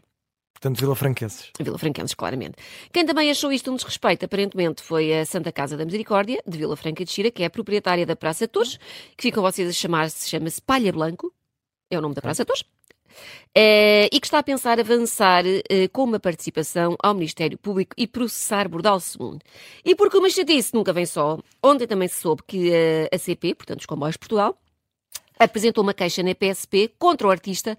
Portanto, 0.62 0.78
Vila 0.78 0.94
Franquenses. 0.94 1.50
Vila 1.58 1.76
Franquenses, 1.76 2.14
claramente. 2.14 2.54
Quem 2.92 3.04
também 3.04 3.28
achou 3.32 3.50
isto 3.50 3.72
um 3.72 3.74
desrespeito, 3.74 4.24
aparentemente, 4.24 4.80
foi 4.80 5.12
a 5.12 5.26
Santa 5.26 5.50
Casa 5.50 5.76
da 5.76 5.84
Misericórdia, 5.84 6.40
de 6.46 6.56
Vila 6.56 6.76
Franca 6.76 7.04
de 7.04 7.10
Xira, 7.10 7.32
que 7.32 7.42
é 7.42 7.46
a 7.46 7.50
proprietária 7.50 8.06
da 8.06 8.14
Praça 8.14 8.46
Torres, 8.46 8.78
que 9.16 9.22
ficam 9.22 9.42
vocês 9.42 9.68
a 9.68 9.72
chamar-se, 9.72 10.30
chama-se 10.30 10.62
Palha 10.62 10.92
Blanco, 10.92 11.34
é 11.90 11.98
o 11.98 12.00
nome 12.00 12.14
da 12.14 12.22
Praça 12.22 12.44
Torres, 12.44 12.62
eh, 13.52 14.08
e 14.12 14.20
que 14.20 14.26
está 14.28 14.38
a 14.38 14.42
pensar 14.44 14.78
avançar 14.78 15.42
eh, 15.44 15.88
com 15.88 16.04
uma 16.04 16.20
participação 16.20 16.96
ao 17.02 17.12
Ministério 17.12 17.58
Público 17.58 17.96
e 17.98 18.06
processar 18.06 18.68
Bordal 18.68 18.98
II. 18.98 19.40
E 19.84 19.96
porque 19.96 20.16
uma 20.16 20.30
chatice 20.30 20.72
nunca 20.74 20.92
vem 20.92 21.06
só, 21.06 21.40
ontem 21.60 21.88
também 21.88 22.06
se 22.06 22.20
soube 22.20 22.44
que 22.46 22.70
eh, 22.72 23.08
a 23.12 23.18
CP, 23.18 23.56
portanto 23.56 23.80
os 23.80 23.86
Comboios 23.86 24.14
de 24.14 24.20
Portugal, 24.20 24.56
apresentou 25.40 25.82
uma 25.82 25.92
queixa 25.92 26.22
na 26.22 26.36
PSP 26.36 26.94
contra 27.00 27.26
o 27.26 27.30
artista 27.32 27.76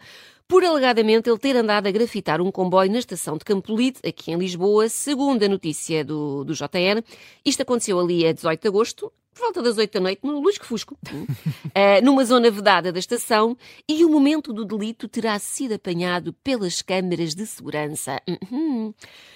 por 0.47 0.63
alegadamente 0.63 1.29
ele 1.29 1.39
ter 1.39 1.55
andado 1.55 1.87
a 1.87 1.91
grafitar 1.91 2.41
um 2.41 2.51
comboio 2.51 2.91
na 2.91 2.99
estação 2.99 3.37
de 3.37 3.45
Campolide, 3.45 3.99
aqui 4.05 4.31
em 4.31 4.37
Lisboa, 4.37 4.89
segundo 4.89 5.43
a 5.43 5.47
notícia 5.47 6.03
do, 6.03 6.43
do 6.43 6.53
JN. 6.53 7.03
Isto 7.45 7.61
aconteceu 7.61 7.99
ali 7.99 8.25
a 8.25 8.31
18 8.31 8.61
de 8.61 8.67
agosto, 8.67 9.11
por 9.33 9.41
volta 9.41 9.61
das 9.61 9.77
8 9.77 9.91
da 9.91 9.99
noite, 9.99 10.19
no 10.23 10.39
Lusco 10.39 10.65
Fusco, 10.65 10.97
eh, 11.73 12.01
numa 12.01 12.23
zona 12.23 12.51
vedada 12.51 12.91
da 12.91 12.99
estação, 12.99 13.57
e 13.87 14.05
o 14.05 14.09
momento 14.09 14.53
do 14.53 14.63
delito 14.63 15.07
terá 15.07 15.37
sido 15.39 15.73
apanhado 15.73 16.33
pelas 16.43 16.81
câmaras 16.81 17.33
de 17.33 17.45
segurança. 17.45 18.21
Uhum. 18.27 18.93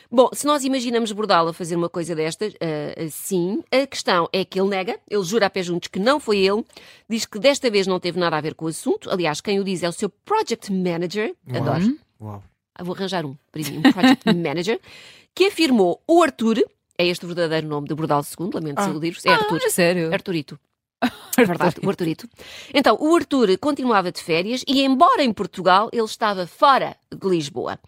Bom, 0.10 0.30
se 0.34 0.46
nós 0.46 0.64
imaginamos 0.64 1.12
Bordal 1.12 1.48
a 1.48 1.54
fazer 1.54 1.76
uma 1.76 1.90
coisa 1.90 2.16
destas, 2.16 2.54
eh, 2.60 3.06
assim, 3.06 3.64
a 3.72 3.86
questão 3.86 4.30
é 4.32 4.46
que 4.46 4.60
ele 4.60 4.70
nega, 4.70 5.00
ele 5.10 5.24
jura 5.24 5.48
a 5.48 5.50
pé 5.50 5.62
juntos 5.64 5.90
que 5.90 6.00
não 6.00 6.20
foi 6.20 6.38
ele, 6.40 6.64
diz 7.10 7.26
que 7.26 7.40
desta 7.40 7.70
vez 7.70 7.88
não 7.88 8.00
teve 8.00 8.20
nada 8.20 8.38
a 8.38 8.42
ver 8.42 8.54
com 8.54 8.66
o 8.66 8.70
assunto. 8.70 9.10
Aliás, 9.10 9.42
quem 9.42 9.60
o 9.60 9.64
diz 9.64 9.84
é 9.84 9.90
o 9.90 9.94
seu 9.94 10.10
project 10.10 10.72
manager, 10.72 11.36
adoro, 11.50 11.98
Uau. 12.22 12.44
ah, 12.76 12.84
vou 12.84 12.96
arranjar 12.96 13.26
um, 13.26 13.36
para 13.52 13.62
mim, 13.62 13.80
um 13.80 13.92
project 13.92 14.26
manager, 14.34 14.80
que 15.36 15.48
afirmou 15.48 16.02
o 16.08 16.24
Arthur, 16.24 16.64
é 16.98 17.06
este 17.06 17.26
o 17.26 17.28
verdadeiro 17.28 17.68
nome 17.68 17.88
de 17.88 17.96
Bordal 17.96 18.22
II, 18.22 18.50
lamento 18.54 18.80
Ah. 18.80 18.82
desiludir-vos, 18.84 19.26
é 19.26 19.30
Arthur. 19.30 19.62
Ah, 19.64 19.70
sério? 19.70 20.14
Arturito. 20.14 20.60
É 21.38 21.46
verdade, 21.46 21.76
o 21.84 21.88
Arturito. 21.90 22.28
Então, 22.74 22.98
o 23.00 23.16
Arthur 23.16 23.56
continuava 23.60 24.12
de 24.12 24.20
férias 24.24 24.64
e, 24.68 24.82
embora 24.82 25.24
em 25.24 25.32
Portugal, 25.32 25.88
ele 25.94 26.04
estava 26.04 26.48
fora 26.48 26.96
de 27.14 27.30
Lisboa. 27.30 27.80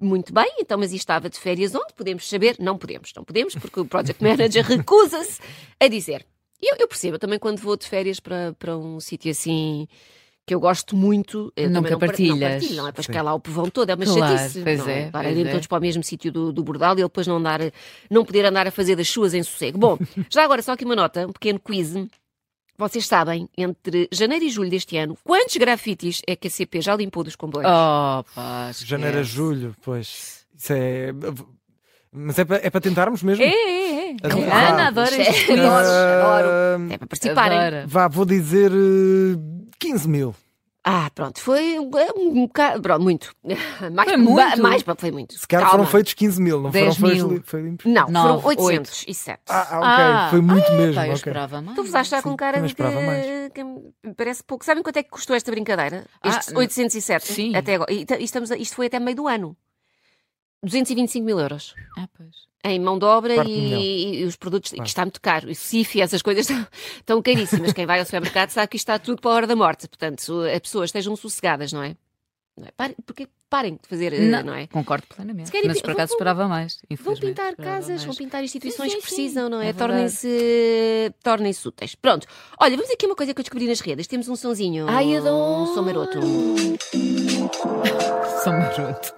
Muito 0.00 0.32
bem, 0.34 0.52
então, 0.58 0.76
mas 0.76 0.92
e 0.92 0.96
estava 0.96 1.30
de 1.30 1.38
férias 1.38 1.72
onde? 1.74 1.94
Podemos 1.94 2.28
saber? 2.28 2.56
Não 2.58 2.76
podemos, 2.76 3.12
não 3.14 3.22
podemos, 3.22 3.54
porque 3.54 3.78
o 3.78 3.84
Project 3.86 4.20
Manager 4.22 4.64
recusa-se 4.66 5.40
a 5.78 5.86
dizer. 5.86 6.26
E 6.60 6.72
eu, 6.72 6.76
eu 6.80 6.88
percebo 6.88 7.16
também 7.18 7.38
quando 7.38 7.60
vou 7.60 7.76
de 7.76 7.86
férias 7.86 8.18
para, 8.18 8.52
para 8.58 8.76
um 8.76 8.98
sítio 8.98 9.30
assim 9.30 9.86
que 10.46 10.54
eu 10.54 10.60
gosto 10.60 10.96
muito. 10.96 11.52
Eu 11.56 11.68
Nunca 11.68 11.98
partilhas. 11.98 12.38
Não 12.38 12.48
partilho, 12.48 12.76
não 12.76 12.88
é 12.88 12.92
para 12.92 13.02
Sim. 13.02 13.06
chegar 13.06 13.22
lá 13.22 13.34
o 13.34 13.40
povão 13.40 13.68
todo, 13.68 13.90
é 13.90 13.94
uma 13.94 14.04
Claro, 14.04 14.38
chatice. 14.38 14.62
pois 14.62 14.78
não 14.78 14.88
é, 14.88 15.06
Estar 15.06 15.22
pois 15.22 15.36
irem 15.36 15.48
é. 15.48 15.52
todos 15.52 15.66
para 15.66 15.78
o 15.78 15.80
mesmo 15.80 16.02
sítio 16.04 16.30
do, 16.30 16.52
do 16.52 16.62
bordal 16.62 16.92
e 16.96 17.00
ele 17.00 17.08
depois 17.08 17.26
não, 17.26 17.36
andar, 17.38 17.60
não 18.08 18.24
poder 18.24 18.44
andar 18.44 18.66
a 18.66 18.70
fazer 18.70 18.94
das 18.94 19.08
suas 19.08 19.34
em 19.34 19.42
sossego. 19.42 19.76
Bom, 19.76 19.98
já 20.30 20.44
agora 20.44 20.62
só 20.62 20.72
aqui 20.72 20.84
uma 20.84 20.94
nota, 20.94 21.26
um 21.26 21.32
pequeno 21.32 21.58
quiz. 21.58 21.92
Vocês 22.78 23.06
sabem, 23.06 23.48
entre 23.56 24.08
janeiro 24.12 24.44
e 24.44 24.50
julho 24.50 24.70
deste 24.70 24.96
ano, 24.98 25.16
quantos 25.24 25.56
grafites 25.56 26.20
é 26.26 26.36
que 26.36 26.46
a 26.46 26.50
CP 26.50 26.80
já 26.82 26.94
limpou 26.94 27.24
dos 27.24 27.34
comboios? 27.34 27.66
Oh, 27.68 28.22
pá, 28.34 28.70
Janeiro 28.72 29.18
a 29.18 29.22
julho, 29.22 29.74
pois. 29.82 30.46
Isso 30.54 30.72
é. 30.72 31.12
Mas 32.18 32.38
é 32.38 32.44
para 32.44 32.56
é 32.66 32.70
para 32.70 32.80
tentarmos 32.80 33.22
mesmo? 33.22 33.44
É, 33.44 33.46
é, 33.48 34.10
é. 34.12 34.16
Adoro. 34.22 34.42
Ana 34.44 34.88
adora 34.88 35.10
Isto 35.10 35.20
é- 35.20 35.30
isto. 35.30 35.52
Adoro, 35.52 35.86
Ah, 35.86 36.38
adoro. 36.38 36.92
É 36.92 36.98
para 36.98 37.06
participarem. 37.08 37.58
Adora. 37.58 37.84
Vá, 37.86 38.08
vou 38.08 38.24
dizer 38.24 38.72
eh, 38.72 39.38
15 39.78 40.08
mil. 40.08 40.34
Ah, 40.88 41.10
pronto, 41.12 41.40
foi 41.40 41.80
um, 41.80 41.90
um 42.16 42.46
bocado. 42.46 42.80
Pronto, 42.80 43.02
muito. 43.02 43.32
Mais, 43.92 44.08
Foi 44.08 44.16
muito? 44.16 44.62
Mais, 44.62 44.82
foi 44.96 45.10
muito. 45.10 45.34
Se 45.36 45.46
calhar 45.48 45.68
foram 45.68 45.84
feitos 45.84 46.14
15 46.14 46.40
mil, 46.40 46.60
não 46.62 46.70
10 46.70 46.96
foram 46.96 47.10
feitos. 47.10 47.28
mil. 47.28 47.42
Foi 47.44 47.60
limpos. 47.60 47.86
Não, 47.86 48.08
Nove, 48.08 48.40
foram 48.42 48.56
807. 48.56 49.40
Ah, 49.48 49.66
ah, 49.68 49.78
ok. 49.78 49.88
Ah, 49.88 50.26
foi 50.30 50.40
muito 50.40 50.72
mesmo. 50.74 50.94
Pá, 50.94 51.00
eu 51.02 51.04
ok. 51.06 51.14
esperava 51.14 51.60
mais. 51.60 51.76
Tu 51.76 51.82
vos 51.82 51.92
achas 51.94 52.22
com 52.22 52.36
cara 52.36 52.60
de 52.60 52.72
que, 52.72 52.82
que 53.52 53.64
me 53.64 54.14
parece 54.16 54.44
pouco. 54.44 54.64
Sabem 54.64 54.80
quanto 54.82 54.96
é 54.96 55.02
que 55.02 55.10
custou 55.10 55.34
esta 55.34 55.50
brincadeira? 55.50 56.06
Ah, 56.22 56.28
Estes 56.28 56.52
não. 56.52 56.60
807? 56.60 57.32
Sim. 57.32 57.56
Até 57.56 57.74
agora. 57.74 57.92
E, 57.92 58.06
e 58.20 58.24
estamos 58.24 58.52
a- 58.52 58.56
isto 58.56 58.76
foi 58.76 58.86
até 58.86 59.00
meio 59.00 59.16
do 59.16 59.26
ano. 59.26 59.56
225 60.66 61.24
mil 61.24 61.38
euros. 61.40 61.74
Ah, 61.98 62.08
pois. 62.16 62.46
Em 62.64 62.80
mão 62.80 62.98
de 62.98 63.04
obra 63.04 63.44
e, 63.48 64.22
e 64.22 64.24
os 64.24 64.34
produtos, 64.36 64.70
que 64.70 64.76
Claro. 64.76 64.88
está 64.88 65.02
muito 65.02 65.20
caro. 65.20 65.48
E 65.50 65.54
CIF 65.54 65.96
e 65.98 66.00
essas 66.02 66.20
coisas 66.20 66.44
estão, 66.50 66.66
estão 66.96 67.22
caríssimas. 67.22 67.72
Quem 67.72 67.86
vai 67.86 68.00
ao 68.00 68.04
supermercado 68.04 68.50
sabe 68.50 68.68
que 68.68 68.76
isto 68.76 68.84
está 68.90 68.98
tudo 68.98 69.22
para 69.22 69.30
a 69.30 69.34
hora 69.34 69.46
da 69.46 69.54
morte. 69.56 69.86
Portanto, 69.88 70.42
as 70.52 70.58
pessoas 70.60 70.88
estejam 70.88 71.14
sossegadas, 71.16 71.72
não 71.72 71.82
é? 71.82 71.96
Não 72.58 72.66
é? 72.66 72.70
Parem, 72.76 72.96
porque 73.04 73.28
parem 73.50 73.74
de 73.74 73.86
fazer, 73.88 74.12
eh, 74.14 74.18
não, 74.20 74.42
Não, 74.42 74.54
é? 74.54 74.66
Concordo 74.66 75.06
plenamente. 75.14 75.50
Querem 75.52 75.68
Mas 75.68 75.80
por 75.80 75.90
acaso 75.92 76.08
vão- 76.08 76.16
esperava 76.16 76.48
mais. 76.48 76.78
Vão 77.00 77.14
pintar 77.14 77.54
casas, 77.54 78.02
vão 78.02 78.14
pintar 78.14 78.42
instituições 78.42 78.90
Sim, 78.92 79.00
que 79.00 79.06
sim, 79.10 79.14
precisam, 79.14 79.48
não 79.50 79.60
é? 79.60 79.68
é. 79.68 79.72
Tornem-se 79.74 81.14
tornem 81.22 81.52
úteis. 81.66 81.94
Pronto. 81.94 82.26
Olha, 82.58 82.76
vamos 82.76 82.90
aqui 82.90 83.06
uma 83.06 83.14
coisa 83.14 83.32
que 83.34 83.40
eu 83.40 83.44
descobri 83.44 83.68
nas 83.68 83.78
redes. 83.80 84.06
Temos 84.08 84.26
um 84.28 84.34
sonzinho. 84.34 84.86
Ai, 84.88 85.16
adoro. 85.16 85.62
Um 85.70 85.74
som 85.74 85.82
maroto. 85.82 86.18
Sou 88.42 88.52
maroto. 88.52 89.14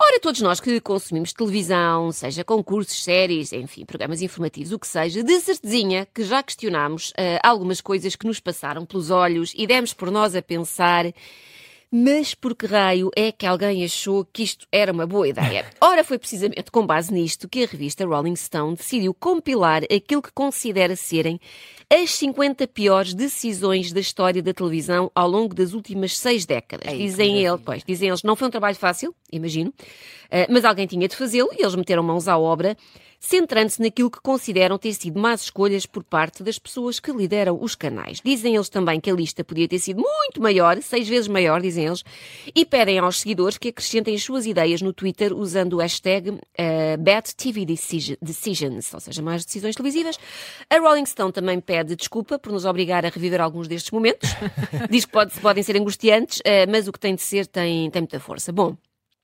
Ora, 0.00 0.18
todos 0.20 0.40
nós 0.40 0.58
que 0.58 0.80
consumimos 0.80 1.32
televisão, 1.32 2.10
seja 2.10 2.42
concursos, 2.42 3.02
séries, 3.02 3.52
enfim, 3.52 3.84
programas 3.84 4.20
informativos, 4.22 4.72
o 4.72 4.78
que 4.78 4.88
seja, 4.88 5.22
de 5.22 5.40
certezinha 5.40 6.06
que 6.12 6.24
já 6.24 6.42
questionámos 6.42 7.12
ah, 7.16 7.48
algumas 7.48 7.80
coisas 7.80 8.16
que 8.16 8.26
nos 8.26 8.40
passaram 8.40 8.84
pelos 8.84 9.10
olhos 9.10 9.54
e 9.56 9.66
demos 9.68 9.94
por 9.94 10.10
nós 10.10 10.34
a 10.34 10.42
pensar. 10.42 11.06
Mas 11.96 12.34
por 12.34 12.56
que 12.56 12.66
raio 12.66 13.08
é 13.14 13.30
que 13.30 13.46
alguém 13.46 13.84
achou 13.84 14.24
que 14.24 14.42
isto 14.42 14.66
era 14.72 14.92
uma 14.92 15.06
boa 15.06 15.28
ideia? 15.28 15.64
Ora, 15.80 16.02
foi 16.02 16.18
precisamente 16.18 16.72
com 16.72 16.84
base 16.84 17.14
nisto 17.14 17.48
que 17.48 17.62
a 17.62 17.66
revista 17.68 18.04
Rolling 18.04 18.34
Stone 18.34 18.74
decidiu 18.74 19.14
compilar 19.14 19.84
aquilo 19.84 20.20
que 20.20 20.32
considera 20.32 20.96
serem 20.96 21.40
as 22.02 22.10
50 22.14 22.66
piores 22.66 23.14
decisões 23.14 23.92
da 23.92 24.00
história 24.00 24.42
da 24.42 24.52
televisão 24.52 25.10
ao 25.14 25.28
longo 25.28 25.54
das 25.54 25.72
últimas 25.74 26.16
seis 26.16 26.44
décadas. 26.44 26.92
Dizem 26.96 27.44
eles, 27.44 27.60
pois, 27.64 27.82
dizem 27.86 28.08
eles, 28.08 28.22
não 28.22 28.34
foi 28.34 28.48
um 28.48 28.50
trabalho 28.50 28.74
fácil, 28.76 29.14
imagino, 29.30 29.72
eh, 30.30 30.46
mas 30.50 30.64
alguém 30.64 30.86
tinha 30.86 31.06
de 31.06 31.14
fazê-lo 31.14 31.50
e 31.56 31.62
eles 31.62 31.74
meteram 31.74 32.02
mãos 32.02 32.26
à 32.26 32.36
obra, 32.38 32.76
centrando-se 33.20 33.80
naquilo 33.80 34.10
que 34.10 34.20
consideram 34.20 34.76
ter 34.76 34.92
sido 34.92 35.18
más 35.18 35.44
escolhas 35.44 35.86
por 35.86 36.04
parte 36.04 36.42
das 36.42 36.58
pessoas 36.58 37.00
que 37.00 37.10
lideram 37.10 37.58
os 37.58 37.74
canais. 37.74 38.20
Dizem 38.22 38.54
eles 38.54 38.68
também 38.68 39.00
que 39.00 39.10
a 39.10 39.14
lista 39.14 39.42
podia 39.42 39.66
ter 39.66 39.78
sido 39.78 40.02
muito 40.02 40.42
maior, 40.42 40.80
seis 40.82 41.08
vezes 41.08 41.26
maior, 41.26 41.62
dizem 41.62 41.86
eles, 41.86 42.04
e 42.54 42.66
pedem 42.66 42.98
aos 42.98 43.20
seguidores 43.20 43.56
que 43.56 43.68
acrescentem 43.68 44.14
as 44.14 44.22
suas 44.22 44.44
ideias 44.44 44.82
no 44.82 44.92
Twitter 44.92 45.32
usando 45.32 45.74
o 45.74 45.76
hashtag 45.78 46.38
eh, 46.54 46.98
Bad 46.98 47.34
TV 47.34 47.64
Decision- 47.64 48.16
Decisions, 48.20 48.92
ou 48.92 49.00
seja, 49.00 49.22
mais 49.22 49.42
decisões 49.44 49.74
televisivas. 49.74 50.18
A 50.68 50.78
Rolling 50.78 51.06
Stone 51.06 51.32
também 51.32 51.60
pede 51.60 51.83
desculpa 51.84 52.38
por 52.38 52.52
nos 52.52 52.64
obrigar 52.64 53.04
a 53.04 53.08
reviver 53.08 53.40
alguns 53.40 53.68
destes 53.68 53.90
momentos. 53.90 54.30
Diz 54.90 55.04
que 55.04 55.12
pode- 55.12 55.38
podem 55.40 55.62
ser 55.62 55.76
angustiantes, 55.76 56.40
eh, 56.44 56.66
mas 56.66 56.86
o 56.88 56.92
que 56.92 56.98
tem 57.00 57.14
de 57.14 57.22
ser 57.22 57.46
tem, 57.46 57.90
tem 57.90 58.02
muita 58.02 58.20
força. 58.20 58.52
Bom, 58.52 58.76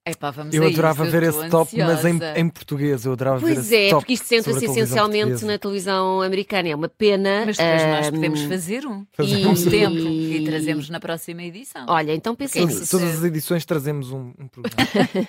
Epá, 0.02 0.30
vamos 0.30 0.54
Eu 0.54 0.66
adorava 0.66 1.02
isso, 1.02 1.12
ver 1.12 1.22
eu 1.24 1.28
esse 1.30 1.48
top, 1.50 1.76
mas 1.76 2.04
em, 2.06 2.12
ansiosa. 2.16 2.40
em 2.40 2.48
português. 2.48 3.04
Eu 3.04 3.12
adorava 3.12 3.36
ver 3.36 3.42
Pois 3.54 3.58
esse 3.58 3.76
é, 3.76 3.90
top. 3.90 4.00
porque 4.00 4.14
isto 4.14 4.26
centra-se 4.26 4.58
televisão 4.60 4.82
essencialmente 4.84 5.24
portuguesa. 5.24 5.46
na 5.52 5.58
televisão 5.58 6.22
americana. 6.22 6.68
É 6.70 6.74
uma 6.74 6.88
pena. 6.88 7.42
Mas 7.44 7.58
depois 7.58 7.82
nós 7.82 8.06
ahm, 8.06 8.10
podemos 8.12 8.40
fazer 8.42 8.86
um. 8.86 9.06
Fazemos 9.12 9.62
Com 9.62 9.68
um. 9.68 9.70
tempo. 9.70 9.94
E 9.98 10.44
trazemos 10.46 10.88
na 10.88 10.98
próxima 11.00 11.42
edição. 11.42 11.84
Olha, 11.86 12.14
então 12.14 12.34
pensem 12.34 12.62
Porque 12.62 12.78
nisso. 12.80 12.90
Todas, 12.90 13.06
todas 13.08 13.18
as 13.20 13.24
edições 13.30 13.64
trazemos 13.66 14.10
um, 14.10 14.32
um 14.38 14.48
programa. 14.48 15.28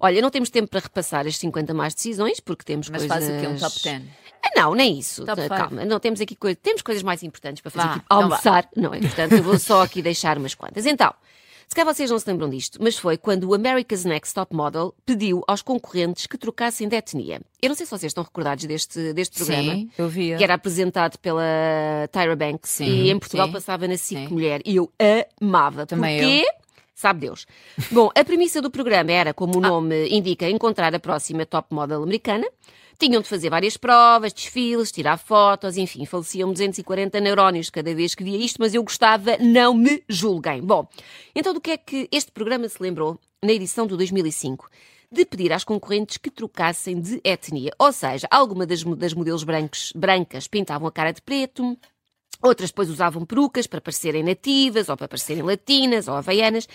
Olha, 0.00 0.20
não 0.20 0.30
temos 0.30 0.50
tempo 0.50 0.68
para 0.68 0.80
repassar 0.80 1.24
as 1.28 1.36
50 1.36 1.72
más 1.72 1.94
decisões, 1.94 2.40
porque 2.40 2.64
temos 2.64 2.90
Mas 2.90 3.06
coisas... 3.06 3.16
faz 3.28 3.30
o 3.38 3.40
quê? 3.40 3.46
Um 3.46 3.56
top 3.56 3.82
10? 3.84 4.02
Ah, 4.44 4.50
Não, 4.56 4.74
nem 4.74 4.98
isso. 4.98 5.24
Top 5.24 5.48
Calma, 5.48 5.68
five. 5.80 5.84
não 5.88 6.00
temos 6.00 6.20
aqui 6.20 6.34
coisa... 6.34 6.56
temos 6.62 6.82
coisas 6.82 7.02
mais 7.02 7.22
importantes 7.22 7.60
para 7.62 7.70
fazer, 7.70 7.86
Vá, 7.88 7.92
tipo 7.94 8.04
então 8.06 8.22
almoçar, 8.22 8.68
não 8.76 8.94
é? 8.94 9.00
Portanto, 9.00 9.32
eu 9.32 9.42
vou 9.42 9.58
só 9.58 9.82
aqui 9.82 10.00
deixar 10.02 10.38
umas 10.38 10.54
quantas. 10.54 10.86
Então, 10.86 11.12
se 11.68 11.74
calhar 11.74 11.94
vocês 11.94 12.10
não 12.10 12.18
se 12.18 12.28
lembram 12.28 12.50
disto, 12.50 12.78
mas 12.82 12.98
foi 12.98 13.16
quando 13.16 13.44
o 13.44 13.54
America's 13.54 14.04
Next 14.04 14.34
Top 14.34 14.54
Model 14.56 14.92
pediu 15.06 15.44
aos 15.46 15.62
concorrentes 15.62 16.26
que 16.26 16.36
trocassem 16.36 16.88
de 16.88 16.96
etnia. 16.96 17.40
Eu 17.62 17.68
não 17.68 17.76
sei 17.76 17.86
se 17.86 17.90
vocês 17.90 18.10
estão 18.10 18.24
recordados 18.24 18.64
deste, 18.64 19.12
deste 19.12 19.36
programa. 19.36 19.72
Sim, 19.74 19.90
eu 19.96 20.08
via. 20.08 20.36
que 20.36 20.42
era 20.42 20.54
apresentado 20.54 21.16
pela 21.18 21.44
Tyra 22.10 22.34
Banks 22.34 22.70
Sim, 22.70 22.84
e 22.86 23.10
em 23.10 23.18
Portugal 23.18 23.46
sim, 23.46 23.52
passava 23.52 23.86
na 23.86 23.96
SIC. 23.96 24.30
Mulher 24.30 24.60
e 24.64 24.76
eu 24.76 24.90
amava. 25.40 25.86
Também 25.86 26.18
Porquê? 26.20 26.46
Sabe 26.94 27.20
Deus. 27.20 27.46
Bom, 27.90 28.10
a 28.14 28.24
premissa 28.24 28.60
do 28.60 28.70
programa 28.70 29.10
era, 29.12 29.32
como 29.32 29.54
Ah. 29.54 29.58
o 29.58 29.60
nome 29.60 30.08
indica, 30.08 30.50
encontrar 30.50 30.94
a 30.94 30.98
próxima 30.98 31.46
top 31.46 31.72
model 31.72 32.02
americana. 32.02 32.46
Tinham 33.00 33.22
de 33.22 33.28
fazer 33.28 33.48
várias 33.48 33.78
provas, 33.78 34.30
desfiles, 34.30 34.92
tirar 34.92 35.16
fotos, 35.16 35.78
enfim, 35.78 36.04
faleciam 36.04 36.52
240 36.52 37.18
neurónios 37.18 37.70
cada 37.70 37.94
vez 37.94 38.14
que 38.14 38.22
via 38.22 38.36
isto, 38.36 38.58
mas 38.60 38.74
eu 38.74 38.82
gostava, 38.82 39.38
não 39.38 39.72
me 39.72 40.04
julguem. 40.06 40.60
Bom, 40.60 40.86
então 41.34 41.54
do 41.54 41.62
que 41.62 41.70
é 41.70 41.78
que 41.78 42.06
este 42.12 42.30
programa 42.30 42.68
se 42.68 42.76
lembrou 42.82 43.18
na 43.42 43.52
edição 43.52 43.86
do 43.86 43.96
2005? 43.96 44.68
de 45.12 45.24
pedir 45.24 45.52
às 45.52 45.64
concorrentes 45.64 46.18
que 46.18 46.30
trocassem 46.30 47.00
de 47.00 47.20
etnia. 47.24 47.72
Ou 47.80 47.90
seja, 47.90 48.28
alguma 48.30 48.64
das, 48.64 48.84
das 48.84 49.12
modelos 49.12 49.42
brancos, 49.42 49.92
brancas 49.92 50.46
pintavam 50.46 50.86
a 50.86 50.92
cara 50.92 51.10
de 51.10 51.20
preto, 51.20 51.76
Outras 52.42 52.70
depois 52.70 52.88
usavam 52.88 53.26
perucas 53.26 53.66
para 53.66 53.82
parecerem 53.82 54.22
nativas, 54.22 54.88
ou 54.88 54.96
para 54.96 55.08
parecerem 55.08 55.42
latinas, 55.42 56.08
ou 56.08 56.14
havaianas. 56.14 56.66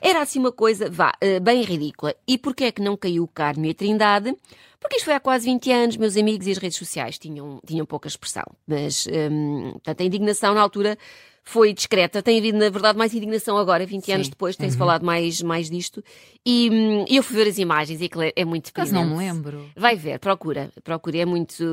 Era 0.00 0.20
assim 0.20 0.40
uma 0.40 0.50
coisa, 0.50 0.90
vá, 0.90 1.12
eh, 1.20 1.38
bem 1.38 1.62
ridícula. 1.62 2.12
E 2.26 2.36
porquê 2.36 2.64
é 2.64 2.72
que 2.72 2.82
não 2.82 2.96
caiu 2.96 3.28
Carmo 3.28 3.64
e 3.66 3.70
a 3.70 3.74
Trindade? 3.74 4.36
Porque 4.82 4.96
isto 4.96 5.04
foi 5.06 5.14
há 5.14 5.20
quase 5.20 5.44
20 5.46 5.72
anos, 5.72 5.96
meus 5.96 6.16
amigos, 6.16 6.46
e 6.46 6.50
as 6.50 6.58
redes 6.58 6.76
sociais 6.76 7.16
tinham, 7.18 7.60
tinham 7.64 7.86
pouca 7.86 8.08
expressão. 8.08 8.44
Mas, 8.66 9.06
hum, 9.06 9.70
portanto, 9.74 10.00
a 10.00 10.04
indignação 10.04 10.52
na 10.54 10.60
altura 10.60 10.98
foi 11.44 11.72
discreta. 11.72 12.22
Tem 12.22 12.38
havido, 12.38 12.58
na 12.58 12.68
verdade, 12.68 12.98
mais 12.98 13.14
indignação 13.14 13.56
agora, 13.56 13.86
20 13.86 14.12
anos 14.12 14.26
Sim. 14.26 14.30
depois, 14.30 14.56
tem-se 14.56 14.76
falado 14.76 15.04
mais, 15.04 15.40
mais 15.40 15.70
disto. 15.70 16.02
E 16.44 16.68
hum, 16.70 17.04
eu 17.08 17.22
fui 17.22 17.36
ver 17.36 17.48
as 17.48 17.58
imagens 17.58 18.00
e 18.00 18.04
aquilo 18.04 18.22
é, 18.24 18.32
é 18.36 18.44
muito 18.44 18.66
deprimente. 18.66 18.92
não 18.92 19.04
me 19.06 19.16
lembro. 19.16 19.70
Vai 19.76 19.96
ver, 19.96 20.18
procura. 20.18 20.70
Procura, 20.84 21.18
é 21.18 21.24
muito, 21.24 21.64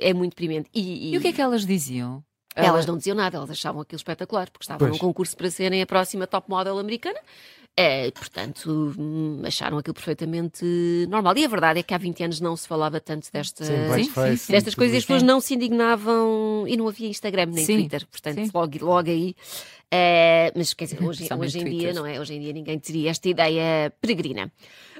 é 0.00 0.12
muito 0.12 0.32
deprimente. 0.32 0.68
E, 0.74 1.12
E 1.14 1.18
o 1.18 1.20
que 1.20 1.28
é 1.28 1.32
que 1.32 1.40
elas 1.40 1.64
diziam? 1.64 2.22
elas 2.56 2.84
não 2.84 2.98
diziam 2.98 3.14
nada, 3.16 3.36
elas 3.38 3.50
achavam 3.50 3.80
aquilo 3.80 3.96
espetacular, 3.96 4.50
porque 4.50 4.64
estavam 4.64 4.78
Pois. 4.86 4.92
num 4.92 4.98
concurso 4.98 5.36
para 5.36 5.48
serem 5.50 5.80
a 5.80 5.86
próxima 5.86 6.26
top 6.26 6.50
model 6.50 6.78
americana. 6.78 7.18
É, 7.76 8.10
portanto, 8.10 8.94
hum, 8.98 9.40
acharam 9.44 9.78
aquilo 9.78 9.94
perfeitamente 9.94 10.64
normal. 11.08 11.36
E 11.38 11.44
a 11.44 11.48
verdade 11.48 11.80
é 11.80 11.82
que 11.82 11.94
há 11.94 11.98
20 11.98 12.24
anos 12.24 12.40
não 12.40 12.54
se 12.54 12.68
falava 12.68 13.00
tanto 13.00 13.28
desta, 13.32 13.64
Sim, 13.64 14.04
sim, 14.04 14.36
sim, 14.36 14.52
e 14.52 14.52
destas 14.52 14.74
coisas 14.74 14.94
e 14.94 14.98
as 14.98 15.04
pessoas 15.04 15.22
não 15.22 15.40
se 15.40 15.54
indignavam 15.54 16.64
e 16.66 16.76
não 16.76 16.88
havia 16.88 17.08
Instagram 17.08 17.46
nem 17.46 17.64
Sim, 17.64 17.78
Twitter. 17.78 18.06
Portanto, 18.06 18.50
logo, 18.52 18.84
logo 18.84 19.08
aí. 19.08 19.34
é, 19.90 20.52
mas 20.54 20.74
quer 20.74 20.84
dizer, 20.84 21.02
hoje, 21.02 21.26
hoje 21.32 21.58
em 21.58 21.64
dia, 21.64 21.92
não 21.94 22.04
é? 22.04 22.20
Hoje 22.20 22.34
em 22.34 22.40
dia 22.40 22.52
ninguém 22.52 22.78
teria 22.78 23.10
esta 23.10 23.28
ideia 23.28 23.90
peregrina. 24.00 24.52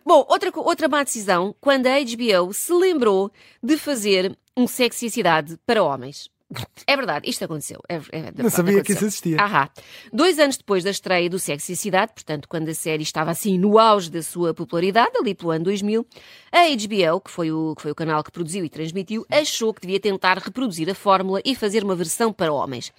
Bom, 0.04 0.24
outra, 0.28 0.50
outra 0.54 0.88
má 0.88 1.02
decisão, 1.02 1.54
quando 1.60 1.86
a 1.86 1.98
HBO 2.00 2.52
se 2.54 2.72
lembrou 2.72 3.30
de 3.62 3.76
fazer 3.76 4.34
um 4.56 4.66
sexy 4.66 5.10
cidade 5.10 5.58
para 5.66 5.82
homens. 5.82 6.30
É 6.86 6.96
verdade, 6.96 7.30
isto 7.30 7.44
aconteceu. 7.44 7.80
É, 7.88 7.94
é- 8.10 8.32
Não 8.36 8.50
sabia 8.50 8.82
que 8.82 8.92
isso 8.92 9.04
aconteceu. 9.04 9.06
existia. 9.06 9.40
Ahá. 9.40 9.70
Dois 10.12 10.38
anos 10.38 10.56
depois 10.56 10.82
da 10.82 10.90
estreia 10.90 11.30
do 11.30 11.38
Sexy 11.38 11.76
Cidade, 11.76 12.12
portanto, 12.12 12.48
quando 12.48 12.68
a 12.68 12.74
série 12.74 13.02
estava 13.04 13.30
assim 13.30 13.56
no 13.56 13.78
auge 13.78 14.10
da 14.10 14.22
sua 14.22 14.52
popularidade, 14.52 15.12
ali 15.16 15.34
pelo 15.34 15.52
ano 15.52 15.64
2000, 15.66 16.04
a 16.50 16.62
HBO, 16.68 17.20
que 17.20 17.30
foi, 17.30 17.52
o, 17.52 17.74
que 17.76 17.82
foi 17.82 17.90
o 17.92 17.94
canal 17.94 18.24
que 18.24 18.32
produziu 18.32 18.64
e 18.64 18.68
transmitiu, 18.68 19.24
achou 19.30 19.72
que 19.72 19.82
devia 19.82 20.00
tentar 20.00 20.38
reproduzir 20.38 20.90
a 20.90 20.94
fórmula 20.94 21.40
e 21.44 21.54
fazer 21.54 21.84
uma 21.84 21.94
versão 21.94 22.32
para 22.32 22.52
homens. 22.52 22.92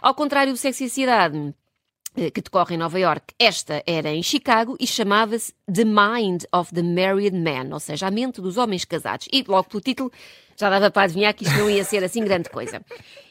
Ao 0.00 0.14
contrário 0.14 0.52
do 0.52 0.56
Sexy 0.56 0.84
e 0.84 0.86
a 0.86 0.90
Cidade, 0.90 1.54
eh, 2.16 2.30
que 2.30 2.40
decorre 2.40 2.74
em 2.74 2.78
Nova 2.78 2.98
York, 2.98 3.34
esta 3.38 3.82
era 3.86 4.08
em 4.10 4.22
Chicago 4.22 4.76
e 4.80 4.86
chamava-se 4.86 5.52
The 5.72 5.84
Mind 5.84 6.44
of 6.52 6.72
the 6.72 6.82
Married 6.82 7.36
Man, 7.36 7.72
ou 7.72 7.80
seja, 7.80 8.06
a 8.06 8.10
mente 8.10 8.40
dos 8.40 8.56
homens 8.56 8.84
casados. 8.84 9.26
E 9.32 9.44
logo 9.46 9.68
pelo 9.68 9.80
título 9.82 10.12
já 10.56 10.70
dava 10.70 10.90
para 10.90 11.02
adivinhar 11.02 11.34
que 11.34 11.44
isto 11.44 11.56
não 11.58 11.68
ia 11.68 11.84
ser 11.84 12.02
assim 12.04 12.24
grande 12.24 12.48
coisa. 12.48 12.80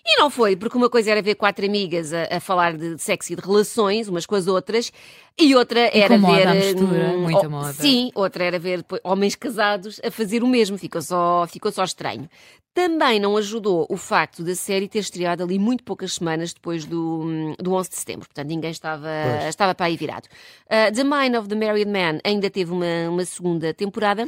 E 0.06 0.20
não 0.20 0.30
foi, 0.30 0.56
porque 0.58 0.78
uma 0.78 0.90
coisa 0.90 1.12
era 1.12 1.22
ver 1.22 1.36
quatro 1.36 1.66
amigas 1.66 2.12
a, 2.14 2.28
a 2.30 2.40
falar 2.42 2.76
de 2.76 2.98
sexo 2.98 3.32
e 3.32 3.36
de 3.38 3.42
relações, 3.42 4.10
umas 4.10 4.26
com 4.26 4.36
as 4.36 4.48
outras, 4.48 4.92
e 5.40 5.56
outra 5.56 5.96
E 5.96 6.02
era 6.02 6.18
ver. 6.18 6.48
à 6.48 6.54
mistura, 6.54 7.12
hum, 7.12 7.22
muita 7.22 7.48
oh, 7.48 7.50
moda. 7.50 7.74
Sim, 7.74 8.12
outra 8.14 8.44
era 8.44 8.60
ver 8.60 8.86
homens 9.04 9.36
casados 9.36 10.02
a 10.04 10.12
fazer 10.12 10.44
o 10.44 10.48
mesmo, 10.48 10.78
ficou 10.78 11.02
só, 11.02 11.48
ficou 11.48 11.72
só 11.72 11.86
estranho. 11.86 12.30
Também 12.74 13.20
não 13.20 13.38
ajudou 13.38 13.86
o 13.90 13.96
facto 13.96 14.44
da 14.44 14.56
série 14.56 14.90
ter 14.90 15.00
estreado 15.00 15.44
ali 15.44 15.60
muito 15.60 15.84
poucas 15.84 16.14
semanas 16.14 16.54
depois 16.54 16.86
do, 16.86 17.22
hum, 17.24 17.56
do 17.58 17.74
11 17.74 17.90
de 17.90 17.96
setembro, 17.96 18.28
portanto 18.28 18.48
ninguém 18.50 18.72
estava, 18.72 19.08
Pois. 19.08 19.46
estava 19.46 19.74
para 19.74 19.86
aí 19.86 19.96
virado. 19.96 20.28
Uh, 20.66 20.92
the 20.94 21.04
Mind 21.04 21.36
of 21.36 21.48
the 21.48 21.56
Married 21.56 21.90
Man 21.90 22.20
ainda 22.26 22.50
teve 22.50 22.72
uma, 22.72 23.10
uma 23.10 23.24
segunda 23.24 23.74
temporada, 23.74 24.28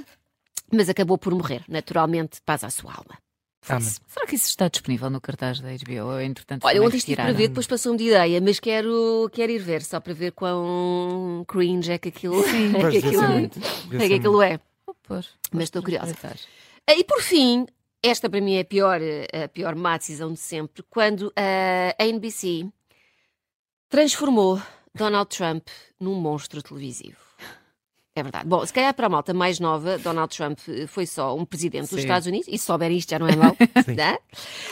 mas 0.71 0.89
acabou 0.89 1.17
por 1.17 1.33
morrer, 1.33 1.63
naturalmente, 1.67 2.41
paz 2.41 2.63
à 2.63 2.69
sua 2.69 2.93
alma. 2.93 3.17
Isso. 3.79 3.99
Será 4.07 4.27
que 4.27 4.35
isso 4.35 4.47
está 4.47 4.67
disponível 4.67 5.09
no 5.09 5.19
cartaz 5.19 5.59
da 5.59 5.69
HBO? 5.69 6.05
Ou, 6.05 6.21
entretanto, 6.21 6.63
Olha, 6.65 6.83
ontem 6.83 6.97
estive 6.97 7.15
para 7.15 7.33
ver, 7.33 7.47
depois 7.47 7.65
passou-me 7.65 7.97
de 7.97 8.05
ideia, 8.05 8.39
mas 8.39 8.59
quero, 8.59 9.27
quero 9.33 9.51
ir 9.51 9.59
ver, 9.59 9.81
só 9.81 9.99
para 9.99 10.13
ver 10.13 10.33
quão 10.33 11.43
cringe 11.47 11.91
é 11.91 11.97
que 11.97 12.09
aquilo, 12.09 12.41
é 12.41 12.43
que 12.43 12.91
devia 12.91 12.99
aquilo, 12.99 13.23
é, 13.23 13.27
muito. 13.27 13.59
devia 13.89 14.07
que 14.07 14.13
aquilo 14.13 14.41
é. 14.41 14.59
Pois, 15.01 15.29
Mas 15.51 15.63
estou 15.63 15.81
curiosa. 15.81 16.15
Ah, 16.87 16.93
E 16.93 17.03
por 17.03 17.21
fim, 17.21 17.65
esta 18.03 18.29
para 18.29 18.39
mim 18.39 18.55
é 18.55 18.61
a 18.61 18.65
pior, 18.65 18.99
a 19.43 19.47
pior 19.47 19.75
má 19.75 19.97
decisão 19.97 20.31
de 20.31 20.39
sempre, 20.39 20.83
quando 20.89 21.33
a 21.35 22.03
NBC 22.03 22.67
transformou 23.89 24.61
Donald 24.93 25.29
Trump 25.35 25.67
num 25.99 26.13
monstro 26.15 26.61
televisivo. 26.61 27.24
É 28.17 28.23
verdade. 28.23 28.47
Bom, 28.47 28.65
se 28.65 28.71
calhar 28.71 28.93
para 28.93 29.07
a 29.07 29.09
malta 29.09 29.33
mais 29.33 29.59
nova, 29.59 29.97
Donald 29.97 30.35
Trump 30.35 30.57
eh, 30.69 30.87
foi 30.87 31.05
só 31.05 31.35
um 31.35 31.43
presidente 31.43 31.81
dos 31.81 31.89
Sim. 31.89 31.99
Estados 31.99 32.25
Unidos, 32.25 32.47
e 32.49 32.57
se 32.57 32.65
souberem 32.65 32.97
isto 32.97 33.09
já 33.09 33.19
não 33.19 33.27
é 33.27 33.35
mau, 33.35 33.53
né? 33.93 34.17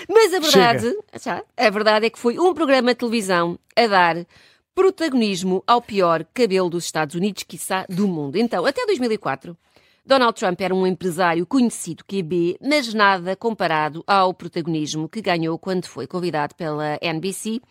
mas 0.08 0.34
a 0.34 0.40
verdade, 0.40 0.98
já, 1.22 1.44
a 1.58 1.70
verdade 1.70 2.06
é 2.06 2.10
que 2.10 2.18
foi 2.18 2.40
um 2.40 2.54
programa 2.54 2.94
de 2.94 3.00
televisão 3.00 3.60
a 3.76 3.86
dar 3.86 4.26
protagonismo 4.74 5.62
ao 5.68 5.82
pior 5.82 6.26
cabelo 6.34 6.70
dos 6.70 6.86
Estados 6.86 7.16
Unidos, 7.16 7.44
quiçá 7.44 7.86
do 7.90 8.08
mundo. 8.08 8.38
Então, 8.38 8.66
até 8.66 8.86
2004, 8.86 9.58
Donald 10.06 10.40
Trump 10.40 10.60
era 10.62 10.74
um 10.74 10.88
empresário 10.88 11.46
conhecido 11.46 12.04
QB, 12.06 12.58
mas 12.62 12.94
nada 12.94 13.36
comparado 13.36 14.04
ao 14.08 14.34
protagonismo 14.34 15.10
que 15.10 15.22
ganhou 15.22 15.60
quando 15.60 15.86
foi 15.86 16.08
convidado 16.08 16.56
pela 16.56 16.98
NBC 17.02 17.62